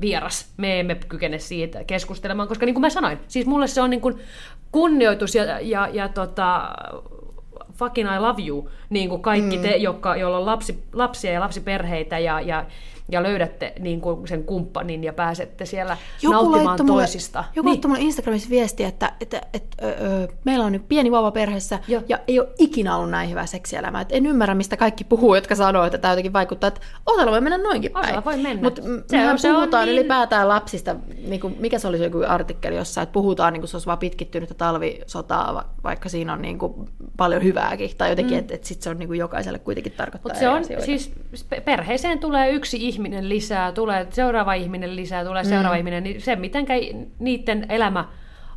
vieras. 0.00 0.52
Me 0.56 0.80
emme 0.80 0.94
kykene 1.08 1.38
siitä 1.38 1.84
keskustelemaan, 1.84 2.48
koska 2.48 2.66
niin 2.66 2.74
kuin 2.74 2.80
mä 2.80 2.90
sanoin, 2.90 3.18
siis 3.28 3.46
mulle 3.46 3.66
se 3.66 3.80
on 3.80 3.90
niin 3.90 4.00
kuin 4.00 4.18
kunnioitus 4.72 5.34
ja, 5.34 5.60
ja, 5.60 5.88
ja 5.92 6.08
tota, 6.08 6.70
fucking 7.72 8.08
I 8.16 8.18
love 8.18 8.42
you, 8.46 8.70
niin 8.90 9.08
kuin 9.08 9.22
kaikki 9.22 9.56
mm. 9.56 9.62
te, 9.62 9.76
jotka, 9.76 10.16
joilla 10.16 10.38
on 10.38 10.46
lapsi, 10.46 10.84
lapsia 10.92 11.32
ja 11.32 11.40
lapsiperheitä 11.40 12.18
ja, 12.18 12.40
ja, 12.40 12.64
ja 13.12 13.22
löydätte 13.22 13.72
niin 13.78 14.00
kuin 14.00 14.28
sen 14.28 14.44
kumppanin 14.44 15.04
ja 15.04 15.12
pääsette 15.12 15.66
siellä 15.66 15.96
nauttimaan 16.22 16.64
laittoi 16.64 16.86
mulle- 16.86 17.02
toisista. 17.02 17.44
Joku 17.56 17.68
niin. 17.70 17.80
mulle 17.86 18.00
Instagramissa 18.00 18.50
viestiä, 18.50 18.88
että, 18.88 19.12
että, 19.20 19.40
että 19.52 19.76
ö, 19.86 19.88
ö, 19.88 20.28
meillä 20.44 20.64
on 20.64 20.72
nyt 20.72 20.88
pieni 20.88 21.10
vauva 21.10 21.30
perheessä 21.30 21.78
Joo. 21.88 22.02
ja 22.08 22.18
ei 22.28 22.40
ole 22.40 22.48
ikinä 22.58 22.96
ollut 22.96 23.10
näin 23.10 23.30
hyvää 23.30 23.46
seksielämää. 23.46 24.00
Et 24.00 24.08
en 24.12 24.26
ymmärrä, 24.26 24.54
mistä 24.54 24.76
kaikki 24.76 25.04
puhuu, 25.04 25.34
jotka 25.34 25.54
sanoo, 25.54 25.84
että 25.84 25.98
tämä 25.98 26.12
jotenkin 26.12 26.32
vaikuttaa, 26.32 26.68
että 26.68 26.80
osalla 27.06 27.30
voi 27.32 27.40
mennä 27.40 27.58
noinkin 27.58 27.90
päin. 27.92 28.04
Osalla 28.04 28.24
voi 28.24 28.36
mennä. 28.36 28.62
Mutta 28.62 28.82
Se 28.82 29.16
mehän 29.16 29.32
on- 29.32 29.38
se 29.38 29.48
on 29.50 29.54
puhutaan 29.56 29.86
niin- 29.86 29.98
ylipäätään 29.98 30.48
lapsista, 30.48 30.96
niin 31.28 31.40
kuin, 31.40 31.56
mikä 31.58 31.78
se 31.78 31.88
oli 31.88 31.98
se 31.98 32.04
joku 32.04 32.18
artikkeli 32.28 32.76
jossain, 32.76 33.02
että 33.02 33.12
puhutaan 33.12 33.52
niin 33.52 33.60
kuin 33.60 33.68
se 33.68 33.76
olisi 33.76 33.86
vaan 33.86 33.98
pitkittynyttä 33.98 34.54
talvisotaa, 34.54 35.54
va- 35.54 35.64
vaikka 35.84 36.08
siinä 36.08 36.32
on 36.32 36.42
niin 36.42 36.58
kuin 36.58 36.74
paljon 37.16 37.42
hyvääkin, 37.42 37.90
tai 37.98 38.10
jotenkin, 38.10 38.34
mm. 38.34 38.38
että, 38.40 38.54
että 38.54 38.66
sit 38.68 38.82
se 38.82 38.90
on 38.90 38.98
niin 38.98 39.06
kuin 39.08 39.18
jokaiselle 39.18 39.58
kuitenkin 39.58 39.92
tarkoittaa 39.92 40.28
Mutta 40.30 40.38
se 40.40 40.48
on, 40.48 40.60
asioita. 40.60 40.86
siis 40.86 41.12
perheeseen 41.64 42.18
tulee 42.18 42.50
yksi 42.50 42.88
ihminen 42.88 43.28
lisää, 43.28 43.72
tulee 43.72 44.06
seuraava 44.10 44.54
ihminen 44.54 44.96
lisää, 44.96 45.24
tulee 45.24 45.44
seuraava 45.44 45.74
mm. 45.74 45.78
ihminen, 45.78 46.02
niin 46.02 46.20
se 46.20 46.36
mitenkä 46.36 46.74
niiden 47.18 47.66
elämä 47.68 48.04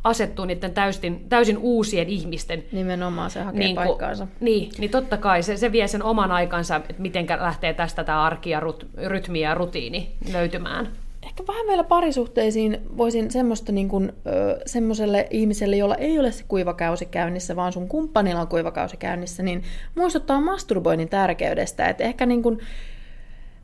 asettuu 0.04 0.44
niiden 0.44 0.74
täysin, 0.74 1.28
täysin 1.28 1.58
uusien 1.58 2.08
ihmisten 2.08 2.64
Nimenomaan 2.72 3.30
se 3.30 3.42
hakee 3.42 3.58
niin 3.58 3.66
niin 3.66 3.74
paikkaansa. 3.74 4.26
Niin, 4.40 4.70
niin 4.78 4.90
totta 4.90 5.16
kai 5.16 5.42
se, 5.42 5.56
se 5.56 5.72
vie 5.72 5.88
sen 5.88 6.02
oman 6.02 6.32
aikansa, 6.32 6.76
että 6.76 7.02
miten 7.02 7.26
lähtee 7.40 7.74
tästä 7.74 8.04
tämä 8.04 8.22
arki 8.22 8.50
ja 8.50 8.60
rut, 8.60 8.86
rytmi 9.06 9.40
ja 9.40 9.54
rutiini 9.54 10.12
löytymään. 10.32 10.88
Ehkä 11.22 11.46
vähän 11.48 11.66
vielä 11.66 11.84
parisuhteisiin 11.84 12.78
voisin 12.96 13.30
semmoista 13.30 13.72
niin 13.72 13.88
kuin, 13.88 14.12
ö, 14.26 14.60
semmoiselle 14.66 15.26
ihmiselle, 15.30 15.76
jolla 15.76 15.94
ei 15.94 16.18
ole 16.18 16.32
se 16.32 16.44
kuivakausi 16.48 17.06
käynnissä, 17.06 17.56
vaan 17.56 17.72
sun 17.72 17.88
kumppanilla 17.88 18.40
on 18.40 18.48
kuivakausi 18.48 18.96
käynnissä, 18.96 19.42
niin 19.42 19.62
muistuttaa 19.94 20.40
masturboinnin 20.40 21.08
tärkeydestä. 21.08 21.88
Että 21.88 22.04
ehkä 22.04 22.26
niin 22.26 22.42
kuin, 22.42 22.58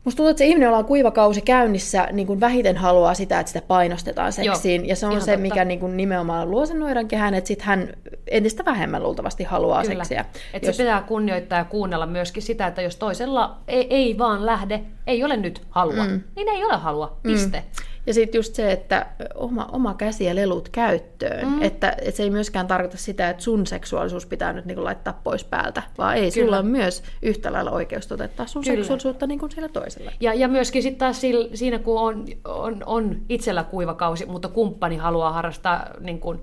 Musta 0.07 0.17
tuntuu, 0.17 0.29
että 0.29 0.37
se 0.37 0.45
ihminen, 0.45 0.65
jolla 0.65 0.77
on 0.77 0.85
kuivakausi 0.85 1.41
käynnissä, 1.41 2.07
niin 2.11 2.27
kuin 2.27 2.39
vähiten 2.39 2.77
haluaa 2.77 3.13
sitä, 3.13 3.39
että 3.39 3.51
sitä 3.51 3.65
painostetaan 3.67 4.33
seksiin. 4.33 4.81
Joo, 4.81 4.89
ja 4.89 4.95
se 4.95 5.05
on 5.05 5.21
se, 5.21 5.31
totta. 5.31 5.37
mikä 5.37 5.65
niin 5.65 5.79
kuin 5.79 5.97
nimenomaan 5.97 6.51
luo 6.51 6.65
sen 6.65 6.79
noidan 6.79 7.07
kehän, 7.07 7.33
että 7.33 7.47
sitten 7.47 7.67
hän 7.67 7.93
entistä 8.27 8.65
vähemmän 8.65 9.03
luultavasti 9.03 9.43
haluaa 9.43 9.81
Kyllä. 9.83 10.03
seksiä. 10.03 10.25
Että 10.53 10.71
se 10.71 10.83
pitää 10.83 11.01
kunnioittaa 11.01 11.59
ja 11.59 11.65
kuunnella 11.65 12.05
myöskin 12.05 12.43
sitä, 12.43 12.67
että 12.67 12.81
jos 12.81 12.95
toisella 12.95 13.57
ei, 13.67 13.87
ei 13.89 14.17
vaan 14.17 14.45
lähde, 14.45 14.81
ei 15.07 15.23
ole 15.23 15.37
nyt 15.37 15.61
halua, 15.69 16.03
mm. 16.03 16.21
niin 16.35 16.49
ei 16.49 16.63
ole 16.63 16.77
halua, 16.77 17.17
piste. 17.23 17.57
Mm. 17.57 17.96
Ja 18.07 18.13
sitten 18.13 18.39
just 18.39 18.55
se, 18.55 18.71
että 18.71 19.05
oma, 19.35 19.65
oma 19.71 19.93
käsi 19.93 20.25
ja 20.25 20.35
lelut 20.35 20.69
käyttöön. 20.69 21.47
Mm. 21.47 21.61
Että, 21.63 21.95
että 22.01 22.17
se 22.17 22.23
ei 22.23 22.29
myöskään 22.29 22.67
tarkoita 22.67 22.97
sitä, 22.97 23.29
että 23.29 23.43
sun 23.43 23.67
seksuaalisuus 23.67 24.25
pitää 24.25 24.53
nyt 24.53 24.65
niinku 24.65 24.83
laittaa 24.83 25.19
pois 25.23 25.43
päältä, 25.43 25.83
vaan 25.97 26.15
ei, 26.15 26.31
Kyllä. 26.31 26.45
sulla 26.45 26.57
on 26.57 26.65
myös 26.65 27.03
yhtä 27.21 27.53
lailla 27.53 27.71
oikeus 27.71 28.07
toteuttaa 28.07 28.47
sun 28.47 28.63
Kyllä. 28.63 28.75
seksuaalisuutta 28.75 29.27
niin 29.27 29.39
kuin 29.39 29.51
sillä 29.51 29.67
toisella. 29.69 30.11
Ja, 30.19 30.33
ja 30.33 30.47
myöskin 30.47 30.83
sitten 30.83 30.99
taas 30.99 31.21
siinä, 31.53 31.79
kun 31.79 31.99
on, 31.99 32.25
on, 32.45 32.83
on 32.85 33.17
itsellä 33.29 33.63
kuivakausi, 33.63 34.25
mutta 34.25 34.47
kumppani 34.47 34.97
haluaa 34.97 35.31
harrastaa 35.31 35.89
niin 35.99 36.19
kuin, 36.19 36.39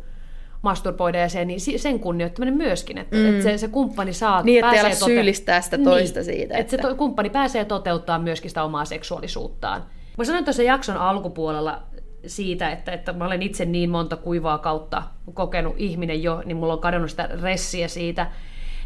masturboida 0.62 1.18
ja 1.18 1.28
sen, 1.28 1.48
niin 1.48 1.60
sen 1.80 2.00
kunnioittaminen 2.00 2.54
myöskin, 2.54 2.98
että 2.98 3.16
mm. 3.16 3.36
et 3.36 3.42
se, 3.42 3.58
se 3.58 3.68
kumppani 3.68 4.12
saa, 4.12 4.42
Niin, 4.42 4.64
ettei 4.64 4.80
ala 4.80 4.94
syyllistää 4.94 5.60
sitä 5.60 5.78
toista 5.78 6.24
siitä, 6.24 6.42
Että, 6.42 6.58
että 6.58 6.70
se 6.70 6.76
että- 6.76 6.88
to, 6.88 6.94
kumppani 6.94 7.30
pääsee 7.30 7.64
toteuttaa 7.64 8.18
myöskin 8.18 8.50
sitä 8.50 8.64
omaa 8.64 8.84
seksuaalisuuttaan. 8.84 9.84
Mä 10.18 10.24
sanoin 10.24 10.44
tuossa 10.44 10.62
jakson 10.62 10.96
alkupuolella 10.96 11.82
siitä, 12.26 12.70
että, 12.70 12.92
että 12.92 13.12
mä 13.12 13.26
olen 13.26 13.42
itse 13.42 13.64
niin 13.64 13.90
monta 13.90 14.16
kuivaa 14.16 14.58
kautta 14.58 15.02
kokenut 15.34 15.74
ihminen 15.76 16.22
jo, 16.22 16.42
niin 16.44 16.56
mulla 16.56 16.72
on 16.72 16.80
kadonnut 16.80 17.10
sitä 17.10 17.28
ressiä 17.42 17.88
siitä, 17.88 18.26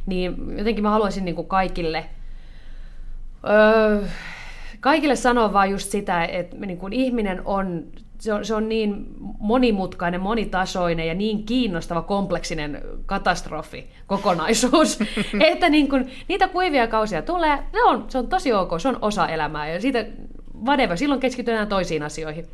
niin 0.06 0.58
jotenkin 0.58 0.82
mä 0.82 0.90
haluaisin 0.90 1.24
niin 1.24 1.34
kuin 1.34 1.48
kaikille 1.48 2.04
Öö, 3.50 4.02
kaikille 4.80 5.16
sanoa 5.16 5.52
vaan 5.52 5.70
just 5.70 5.90
sitä, 5.90 6.24
että 6.24 6.56
niin 6.56 6.78
kun 6.78 6.92
ihminen 6.92 7.42
on 7.44 7.84
se, 8.20 8.32
on, 8.32 8.44
se 8.44 8.54
on 8.54 8.68
niin 8.68 9.06
monimutkainen, 9.38 10.20
monitasoinen 10.20 11.06
ja 11.06 11.14
niin 11.14 11.46
kiinnostava, 11.46 12.02
kompleksinen 12.02 12.82
katastrofi, 13.06 13.90
kokonaisuus, 14.06 14.98
että 15.50 15.68
niin 15.68 15.88
kun, 15.88 16.06
niitä 16.28 16.48
kuivia 16.48 16.86
kausia 16.86 17.22
tulee, 17.22 17.56
ne 17.72 17.82
on, 17.82 18.04
se 18.08 18.18
on 18.18 18.28
tosi 18.28 18.52
ok, 18.52 18.70
se 18.80 18.88
on 18.88 18.98
osa 19.02 19.28
elämää 19.28 19.68
ja 19.68 19.80
siitä 19.80 20.06
whatever, 20.64 20.98
silloin 20.98 21.20
keskitytään 21.20 21.68
toisiin 21.68 22.02
asioihin. 22.02 22.46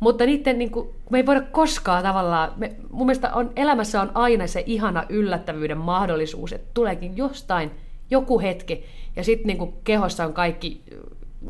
Mutta 0.00 0.26
niiden, 0.26 0.58
niin 0.58 0.70
kuin, 0.70 0.88
me 1.10 1.18
ei 1.18 1.26
voida 1.26 1.40
koskaan 1.40 2.02
tavallaan, 2.02 2.52
me, 2.56 2.76
mun 2.90 3.06
mielestä 3.06 3.34
on, 3.34 3.52
elämässä 3.56 4.00
on 4.00 4.10
aina 4.14 4.46
se 4.46 4.62
ihana 4.66 5.04
yllättävyyden 5.08 5.78
mahdollisuus, 5.78 6.52
että 6.52 6.70
tuleekin 6.74 7.16
jostain 7.16 7.70
joku 8.10 8.40
hetki, 8.40 8.84
ja 9.16 9.24
sitten 9.24 9.46
niin 9.46 9.74
kehossa 9.84 10.24
on 10.24 10.32
kaikki 10.32 10.82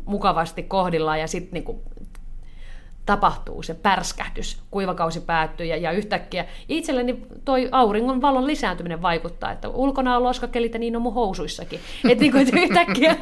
mukavasti 0.05 0.63
kohdillaan, 0.63 1.19
ja 1.19 1.27
sitten 1.27 1.63
niin 1.63 1.81
tapahtuu 3.07 3.63
se 3.63 3.73
pärskähdys, 3.73 4.61
kuivakausi 4.71 5.19
päättyy 5.19 5.65
ja, 5.65 5.77
ja 5.77 5.91
yhtäkkiä. 5.91 6.45
Itselleni 6.69 7.21
toi 7.45 7.69
auringon 7.71 8.21
valon 8.21 8.47
lisääntyminen 8.47 9.01
vaikuttaa, 9.01 9.51
että 9.51 9.69
ulkona 9.69 10.17
on 10.17 10.23
loskakelit 10.23 10.73
ja 10.73 10.79
niin 10.79 10.95
on 10.95 11.01
mun 11.01 11.13
housuissakin. 11.13 11.79
Että 12.09 12.21
niin 12.21 12.37
et 12.37 12.49
yhtäkkiä, 12.53 13.11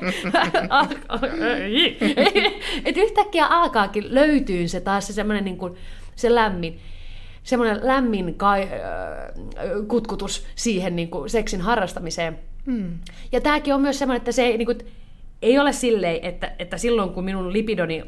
et 2.86 2.98
yhtäkkiä 2.98 3.46
alkaakin 3.46 4.14
löytyy 4.14 4.68
se 4.68 4.82
taas 4.82 5.08
se 5.08 5.14
semmoinen 5.14 5.46
niin 5.46 5.58
kuin, 5.58 5.76
se 6.16 6.36
lämmin 6.36 6.80
semmoinen 7.44 7.80
lämmin 7.84 8.36
kai, 8.36 8.62
äh, 8.62 8.70
kutkutus 9.88 10.46
siihen 10.56 10.96
niin 10.96 11.10
kuin 11.10 11.30
seksin 11.30 11.62
harrastamiseen. 11.62 12.40
Mm. 12.66 13.00
Ja 13.32 13.42
tämäkin 13.42 13.74
on 13.74 13.82
myös 13.82 14.00
semmoinen, 14.00 14.18
että 14.18 14.32
se 14.32 14.44
ei, 14.44 14.58
niin 14.58 14.66
kuin, 14.66 14.78
ei 15.42 15.60
ole 15.60 15.74
silleen, 15.74 16.20
että, 16.22 16.52
että 16.60 16.78
silloin 16.78 17.10
kun 17.10 17.24
minun 17.24 17.54
lipidoni 17.54 18.04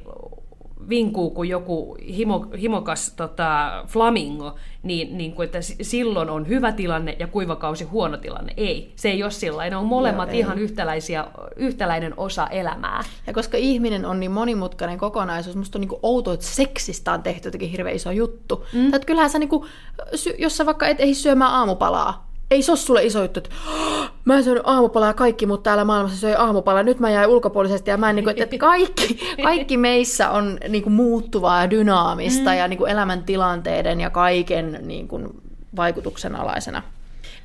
vinkuu 0.90 1.30
kuin 1.30 1.50
joku 1.50 1.98
himo, 2.18 2.48
himokas 2.62 3.14
tota, 3.16 3.84
flamingo, 3.88 4.56
niin, 4.84 5.18
niin 5.18 5.34
kuin, 5.34 5.46
että 5.46 5.60
silloin 5.82 6.30
on 6.30 6.48
hyvä 6.48 6.72
tilanne 6.72 7.16
ja 7.20 7.28
kuivakausi 7.28 7.84
huono 7.84 8.18
tilanne. 8.18 8.54
Ei, 8.58 8.94
se 8.96 9.10
ei 9.10 9.24
ole 9.24 9.32
sillä 9.32 9.70
Ne 9.70 9.76
on 9.76 9.86
molemmat 9.86 10.30
Joo, 10.30 10.40
ihan 10.40 10.60
yhtäläisiä, 10.60 11.28
yhtäläinen 11.56 12.14
osa 12.18 12.48
elämää. 12.48 13.04
Ja 13.28 13.34
koska 13.34 13.58
ihminen 13.58 14.06
on 14.06 14.20
niin 14.20 14.32
monimutkainen 14.32 14.98
kokonaisuus, 14.98 15.56
musta 15.56 15.78
on 15.78 15.82
niin 15.82 16.00
outoa, 16.04 16.34
että 16.34 16.46
seksistä 16.46 17.14
on 17.14 17.24
tehty 17.24 17.48
jotenkin 17.48 17.70
hirveän 17.70 17.96
iso 17.96 18.12
juttu. 18.12 18.66
Mm. 18.74 18.92
Tai 18.92 19.00
kyllähän 19.00 19.30
sä, 19.30 19.40
niin 19.40 19.50
kuin, 19.50 19.70
jos 20.38 20.58
sä 20.58 20.66
vaikka 20.66 20.88
et 20.88 21.00
ehdi 21.00 21.14
syömään 21.14 21.52
aamupalaa, 21.52 22.27
ei 22.52 22.62
se 22.62 22.72
ole 22.72 22.78
sulle 22.78 23.04
iso 23.04 23.22
juttu, 23.22 23.40
että 23.40 23.50
mä 24.26 24.38
en 24.38 24.44
syönyt 24.44 24.64
aamupalaa 24.66 25.14
kaikki, 25.14 25.46
mutta 25.46 25.64
täällä 25.64 25.86
maailmassa 25.86 26.20
söi 26.20 26.36
aamupalaa, 26.36 26.84
nyt 26.84 27.00
mä 27.00 27.10
jäin 27.10 27.30
ulkopuolisesti 27.30 27.90
ja 27.90 27.98
mä 27.98 28.10
en, 28.10 28.16
niin 28.16 28.24
kuin, 28.24 28.42
että 28.42 28.58
kaikki, 28.68 29.20
kaikki 29.44 29.78
meissä 29.78 30.30
on 30.30 30.58
niin 30.70 30.84
kuin, 30.84 30.94
muuttuvaa 30.94 31.62
ja 31.62 31.70
dynaamista 31.70 32.50
mm. 32.50 32.58
ja 32.58 32.68
niin 32.68 32.78
kuin, 32.78 32.92
elämäntilanteiden 32.92 34.02
ja 34.02 34.10
kaiken 34.10 34.80
niin 34.82 35.08
kuin, 35.08 35.30
vaikutuksen 35.76 36.36
alaisena. 36.36 36.84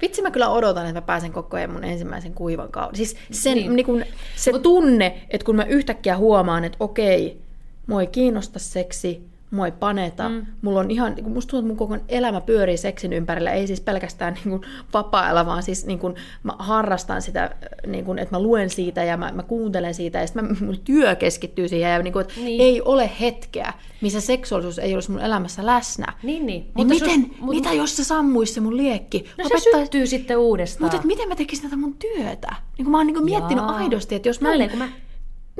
Vitsi 0.02 0.22
mä 0.22 0.30
kyllä 0.30 0.48
odotan, 0.48 0.86
että 0.86 1.00
mä 1.00 1.06
pääsen 1.06 1.32
koko 1.32 1.56
ajan 1.56 1.70
mun 1.70 1.84
ensimmäisen 1.84 2.34
kuivan 2.34 2.72
kauden. 2.72 2.96
Siis 2.96 3.16
sen, 3.30 3.54
niin. 3.54 3.76
Niin 3.76 3.86
kun, 3.86 4.04
se 4.36 4.58
tunne, 4.58 5.22
että 5.30 5.44
kun 5.44 5.56
mä 5.56 5.64
yhtäkkiä 5.64 6.16
huomaan, 6.16 6.64
että 6.64 6.76
okei, 6.80 7.40
mua 7.86 8.00
ei 8.00 8.06
kiinnosta 8.06 8.58
seksi, 8.58 9.31
mua 9.52 9.66
ei 9.66 9.72
paneta. 9.72 10.28
Mm. 10.28 10.46
Mulla 10.62 10.80
on 10.80 10.90
ihan, 10.90 11.14
niin 11.14 11.30
musta 11.30 11.50
tuntuu, 11.50 11.58
että 11.58 11.84
mun 11.84 11.98
koko 11.98 12.04
elämä 12.08 12.40
pyörii 12.40 12.76
seksin 12.76 13.12
ympärillä, 13.12 13.50
ei 13.50 13.66
siis 13.66 13.80
pelkästään 13.80 14.34
niin 14.34 14.50
kuin 14.50 14.62
vapaa 14.94 15.46
vaan 15.46 15.62
siis 15.62 15.86
niin 15.86 15.98
kuin, 15.98 16.14
mä 16.42 16.52
harrastan 16.58 17.22
sitä, 17.22 17.50
niin 17.86 18.04
kuin, 18.04 18.18
että 18.18 18.34
mä 18.34 18.42
luen 18.42 18.70
siitä 18.70 19.04
ja 19.04 19.16
mä, 19.16 19.32
mä 19.34 19.42
kuuntelen 19.42 19.94
siitä 19.94 20.18
ja 20.18 20.26
sitten 20.26 20.56
mun 20.60 20.78
työ 20.84 21.14
keskittyy 21.14 21.68
siihen 21.68 21.92
ja 21.92 22.02
niin 22.02 22.12
kuin, 22.12 22.20
että 22.20 22.40
niin. 22.40 22.60
ei 22.60 22.82
ole 22.82 23.10
hetkeä, 23.20 23.72
missä 24.00 24.20
seksuaalisuus 24.20 24.78
ei 24.78 24.94
olisi 24.94 25.10
mun 25.10 25.20
elämässä 25.20 25.66
läsnä. 25.66 26.12
Niin, 26.22 26.46
niin. 26.46 26.62
niin 26.62 26.72
mutta 26.74 26.94
miten, 26.94 27.20
sus, 27.20 27.40
mut... 27.40 27.54
mitä 27.54 27.72
jos 27.72 27.96
se 27.96 28.04
sammuisi 28.04 28.52
se 28.52 28.60
mun 28.60 28.76
liekki? 28.76 29.24
No 29.38 29.44
Opettais... 29.44 29.64
se 29.64 29.80
syttyy 29.80 30.06
sitten 30.06 30.38
uudestaan. 30.38 30.92
Mutta 30.92 31.06
miten 31.06 31.28
mä 31.28 31.36
tekisin 31.36 31.64
tätä 31.64 31.76
mun 31.76 31.94
työtä? 31.94 32.54
Niin 32.78 32.84
kuin 32.84 32.90
mä 32.90 32.96
oon 32.96 33.06
niin 33.06 33.14
kuin 33.14 33.24
miettinyt 33.24 33.64
Jaa. 33.64 33.76
aidosti, 33.76 34.14
että 34.14 34.28
jos 34.28 34.40
mä... 34.40 34.48
Tälleen, 34.48 34.70
kun 34.70 34.78
mä 34.78 34.88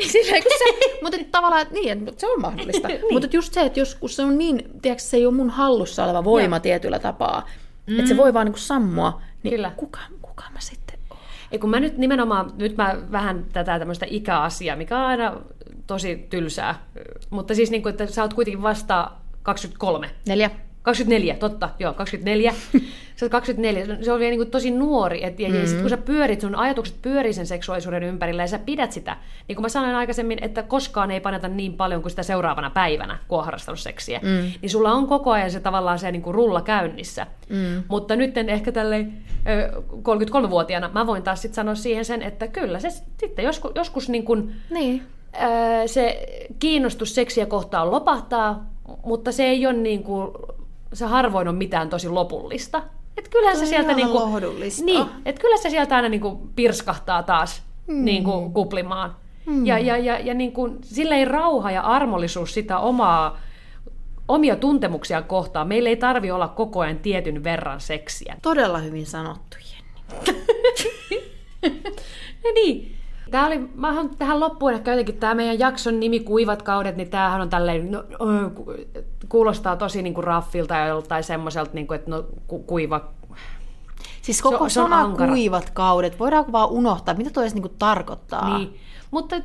silleen, 0.13 0.43
kun 0.43 0.53
se, 0.59 0.89
mutta 1.03 1.19
tavallaan, 1.33 1.63
että 1.63 1.75
niin, 1.75 2.09
että 2.09 2.21
se 2.21 2.27
on 2.27 2.41
mahdollista. 2.41 2.89
niin. 2.93 3.01
Mutta 3.11 3.29
just 3.33 3.53
se, 3.53 3.61
että 3.61 3.81
joskus 3.81 4.17
se 4.17 4.23
on 4.23 4.39
niin, 4.39 4.71
tiedätkö, 4.83 5.05
se 5.05 5.17
ei 5.17 5.27
ole 5.27 5.35
mun 5.35 5.51
hallussa 5.51 6.05
oleva 6.05 6.25
voima 6.25 6.57
ja. 6.57 6.61
tietyllä 6.61 6.99
tapaa, 6.99 7.49
mm. 7.87 7.99
että 7.99 8.09
se 8.09 8.17
voi 8.17 8.35
vaan 8.35 8.47
niin 8.47 8.53
kuin 8.53 8.61
sammua, 8.61 9.23
niin 9.43 9.55
Kyllä. 9.55 9.73
Kuka, 9.77 10.01
kuka 10.23 10.45
mä 10.53 10.61
sitten 10.61 10.99
ja 11.53 11.59
kun 11.59 11.71
mä 11.71 11.81
nyt 11.81 11.99
nimenomaan, 11.99 12.53
nyt 12.57 12.77
mä 12.77 12.97
vähän 13.13 13.45
tätä 13.53 13.79
tämmöistä 13.79 14.07
ikäasiaa, 14.09 14.77
mikä 14.77 14.99
on 14.99 15.05
aina 15.05 15.37
tosi 15.87 16.27
tylsää, 16.31 16.87
mutta 17.31 17.55
siis 17.55 17.71
niin 17.71 17.83
kuin, 17.83 17.91
että 17.91 18.07
sä 18.07 18.23
oot 18.23 18.35
kuitenkin 18.35 18.63
vasta 18.63 19.11
23. 19.43 20.11
Neljä. 20.29 20.51
24, 20.83 21.35
totta, 21.35 21.69
joo, 21.79 21.95
24. 21.95 22.55
Sä 23.17 23.29
24, 23.29 23.97
se 24.03 24.13
on 24.13 24.19
vielä 24.19 24.31
niin 24.31 24.39
kuin 24.39 24.51
tosi 24.51 24.71
nuori, 24.71 25.25
et, 25.25 25.41
ja, 25.41 25.49
mm-hmm. 25.49 25.63
ja 25.63 25.69
sit 25.69 25.81
kun 25.81 25.91
sä 25.91 25.97
pyörit, 25.97 26.41
sun 26.41 26.55
ajatukset 26.55 26.97
pyörii 27.03 27.33
sen 27.33 27.47
seksuaalisuuden 27.47 28.03
ympärillä 28.03 28.43
ja 28.43 28.47
sä 28.47 28.59
pidät 28.59 28.93
sitä, 28.93 29.17
niin 29.49 29.57
kuin 29.57 29.63
mä 29.63 29.69
sanoin 29.69 29.95
aikaisemmin, 29.95 30.39
että 30.43 30.63
koskaan 30.63 31.11
ei 31.11 31.21
paneta 31.21 31.49
niin 31.49 31.73
paljon 31.73 32.03
kuin 32.03 32.11
sitä 32.11 32.23
seuraavana 32.23 32.71
päivänä, 32.71 33.19
kun 33.29 33.39
on 33.39 33.45
harrastanut 33.45 33.81
seksiä, 33.81 34.21
mm. 34.23 34.53
niin 34.63 34.71
sulla 34.71 34.93
on 34.93 35.07
koko 35.07 35.31
ajan 35.31 35.51
se 35.51 35.61
tavallaan 35.61 35.99
se 35.99 36.13
niin 36.13 36.23
kuin 36.23 36.35
rulla 36.35 36.61
käynnissä. 36.61 37.27
Mm. 37.49 37.83
Mutta 37.89 38.17
nyt 38.17 38.39
ehkä 38.39 38.73
tälle 38.73 39.07
33-vuotiaana 39.95 40.91
mä 40.95 41.07
voin 41.07 41.23
taas 41.23 41.43
sitten 41.43 41.57
sanoa 41.57 41.75
siihen 41.75 42.05
sen, 42.05 42.23
että 42.23 42.49
kyllä 42.49 42.81
se 42.81 42.91
sitten 42.91 43.45
joskus, 43.45 43.73
joskus 43.75 44.09
niin 44.09 44.25
kuin, 44.25 44.53
niin. 44.71 45.03
se 45.87 46.27
kiinnostus 46.59 47.15
seksiä 47.15 47.47
kohtaan 47.47 47.91
lopahtaa, 47.91 48.67
mutta 49.05 49.33
se 49.33 49.45
ei 49.45 49.67
ole 49.67 49.75
niin 49.75 50.03
kuin 50.03 50.31
se 50.93 51.07
harvoin 51.07 51.49
on 51.49 51.55
mitään 51.55 51.89
tosi 51.91 52.09
lopullista. 52.09 52.83
Et 53.17 53.29
kyllähän 53.29 53.59
se 53.59 53.67
sieltä 53.67 53.95
niinku, 53.95 54.19
niin, 54.85 55.07
et 55.27 55.39
kyllä 55.39 55.57
se 55.57 55.71
sieltä 55.71 55.97
aina 55.97 56.09
niinku 56.09 56.51
pirskahtaa 56.57 57.23
taas 57.23 57.63
mm. 57.87 58.05
niinku 58.05 58.51
kuplimaan. 58.51 59.17
Mm. 59.47 59.67
Ja, 59.67 59.79
ja, 59.79 59.97
ja, 59.97 60.19
ja 60.19 60.35
niinku, 60.35 60.77
sillä 60.83 61.17
ei 61.17 61.25
rauha 61.25 61.71
ja 61.71 61.83
armollisuus 61.83 62.55
sitä 62.55 62.79
omaa, 62.79 63.39
omia 64.29 64.57
tuntemuksia 64.57 65.23
kohtaan. 65.23 65.69
Meillä 65.69 65.89
ei 65.89 65.97
tarvi 65.97 66.31
olla 66.31 66.49
koko 66.49 66.81
ajan 66.81 66.99
tietyn 66.99 67.45
verran 67.45 67.81
seksiä. 67.81 68.37
Todella 68.43 68.79
hyvin 68.79 69.07
sanottu, 69.07 69.57
Jenni. 69.73 70.43
niin. 72.55 73.02
Tämä 73.33 73.47
oli, 73.47 73.59
mä 73.75 73.95
tähän 74.19 74.41
loppuun 74.41 74.73
ehkä 74.73 74.91
jotenkin 74.91 75.17
tämä 75.17 75.35
meidän 75.35 75.59
jakson 75.59 76.01
nimi 76.01 76.21
Kuivat 76.21 76.63
kaudet, 76.63 76.97
niin 76.97 77.11
tämähän 77.11 77.41
on 77.41 77.49
tälleen, 77.49 77.91
no, 77.91 78.05
kuulostaa 79.29 79.77
tosi 79.77 80.03
niin 80.03 80.15
kuin 80.15 80.25
raffilta 80.25 80.75
ja 80.75 80.87
joltain 80.87 81.25
semmoiselta, 81.25 81.71
niin 81.75 81.87
kuin, 81.87 81.97
että 81.97 82.11
no, 82.11 82.25
ku, 82.47 82.59
kuiva... 82.59 83.01
Siis 84.23 84.43
koko 84.43 84.69
se, 84.69 84.73
sana 84.73 85.11
se 85.19 85.27
kuivat 85.27 85.71
kaudet, 85.71 86.19
voidaanko 86.19 86.53
vaan 86.53 86.71
unohtaa, 86.71 87.15
mitä 87.15 87.31
tuo 87.31 87.43
edes 87.43 87.55
niin 87.55 87.63
kuin 87.63 87.75
tarkoittaa? 87.79 88.59
Niin. 88.59 88.75
Mutta 89.11 89.37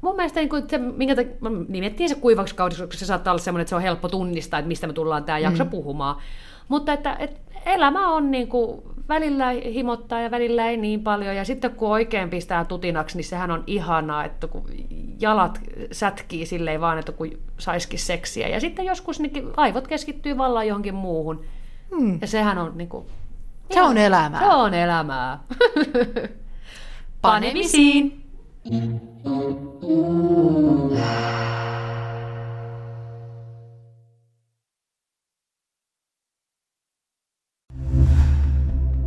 mun 0.00 0.16
mielestä 0.16 0.40
niin 0.40 0.48
kuin, 0.48 0.70
se, 0.70 0.78
minkä 0.78 1.14
te, 1.14 1.36
nimettiin 1.68 2.08
se 2.08 2.14
kuivaksi 2.14 2.54
kaudeksi, 2.54 2.82
koska 2.82 2.98
se 2.98 3.06
saattaa 3.06 3.32
olla 3.32 3.42
semmoinen, 3.42 3.62
että 3.62 3.68
se 3.68 3.76
on 3.76 3.82
helppo 3.82 4.08
tunnistaa, 4.08 4.58
että 4.58 4.68
mistä 4.68 4.86
me 4.86 4.92
tullaan 4.92 5.24
tämä 5.24 5.38
jakso 5.38 5.64
mm. 5.64 5.70
puhumaan. 5.70 6.16
Mutta 6.68 6.92
että, 6.92 7.16
että 7.18 7.40
elämä 7.66 8.10
on 8.10 8.30
niin 8.30 8.48
kuin, 8.48 8.82
välillä 9.08 9.50
himottaa 9.50 10.20
ja 10.20 10.30
välillä 10.30 10.68
ei 10.68 10.76
niin 10.76 11.02
paljon. 11.02 11.36
Ja 11.36 11.44
sitten 11.44 11.70
kun 11.70 11.90
oikein 11.90 12.30
pistää 12.30 12.64
tutinaksi, 12.64 13.16
niin 13.16 13.24
sehän 13.24 13.50
on 13.50 13.64
ihanaa, 13.66 14.24
että 14.24 14.46
kun 14.46 14.64
jalat 15.20 15.60
sätkii 15.92 16.46
silleen 16.46 16.80
vaan, 16.80 16.98
että 16.98 17.12
kun 17.12 17.30
saisikin 17.58 17.98
seksiä. 17.98 18.48
Ja 18.48 18.60
sitten 18.60 18.84
joskus 18.84 19.20
niin 19.20 19.52
aivot 19.56 19.88
keskittyy 19.88 20.38
vallan 20.38 20.66
johonkin 20.66 20.94
muuhun. 20.94 21.44
Hmm. 21.96 22.18
Ja 22.20 22.26
sehän 22.26 22.58
on 22.58 22.78
niin 22.78 22.88
kuin, 22.88 23.06
Se 23.70 23.82
on 23.82 23.98
elämää. 23.98 24.40
Se 24.40 24.46
on 24.46 24.74
elämää. 24.74 25.40
Panemisiin! 27.22 28.24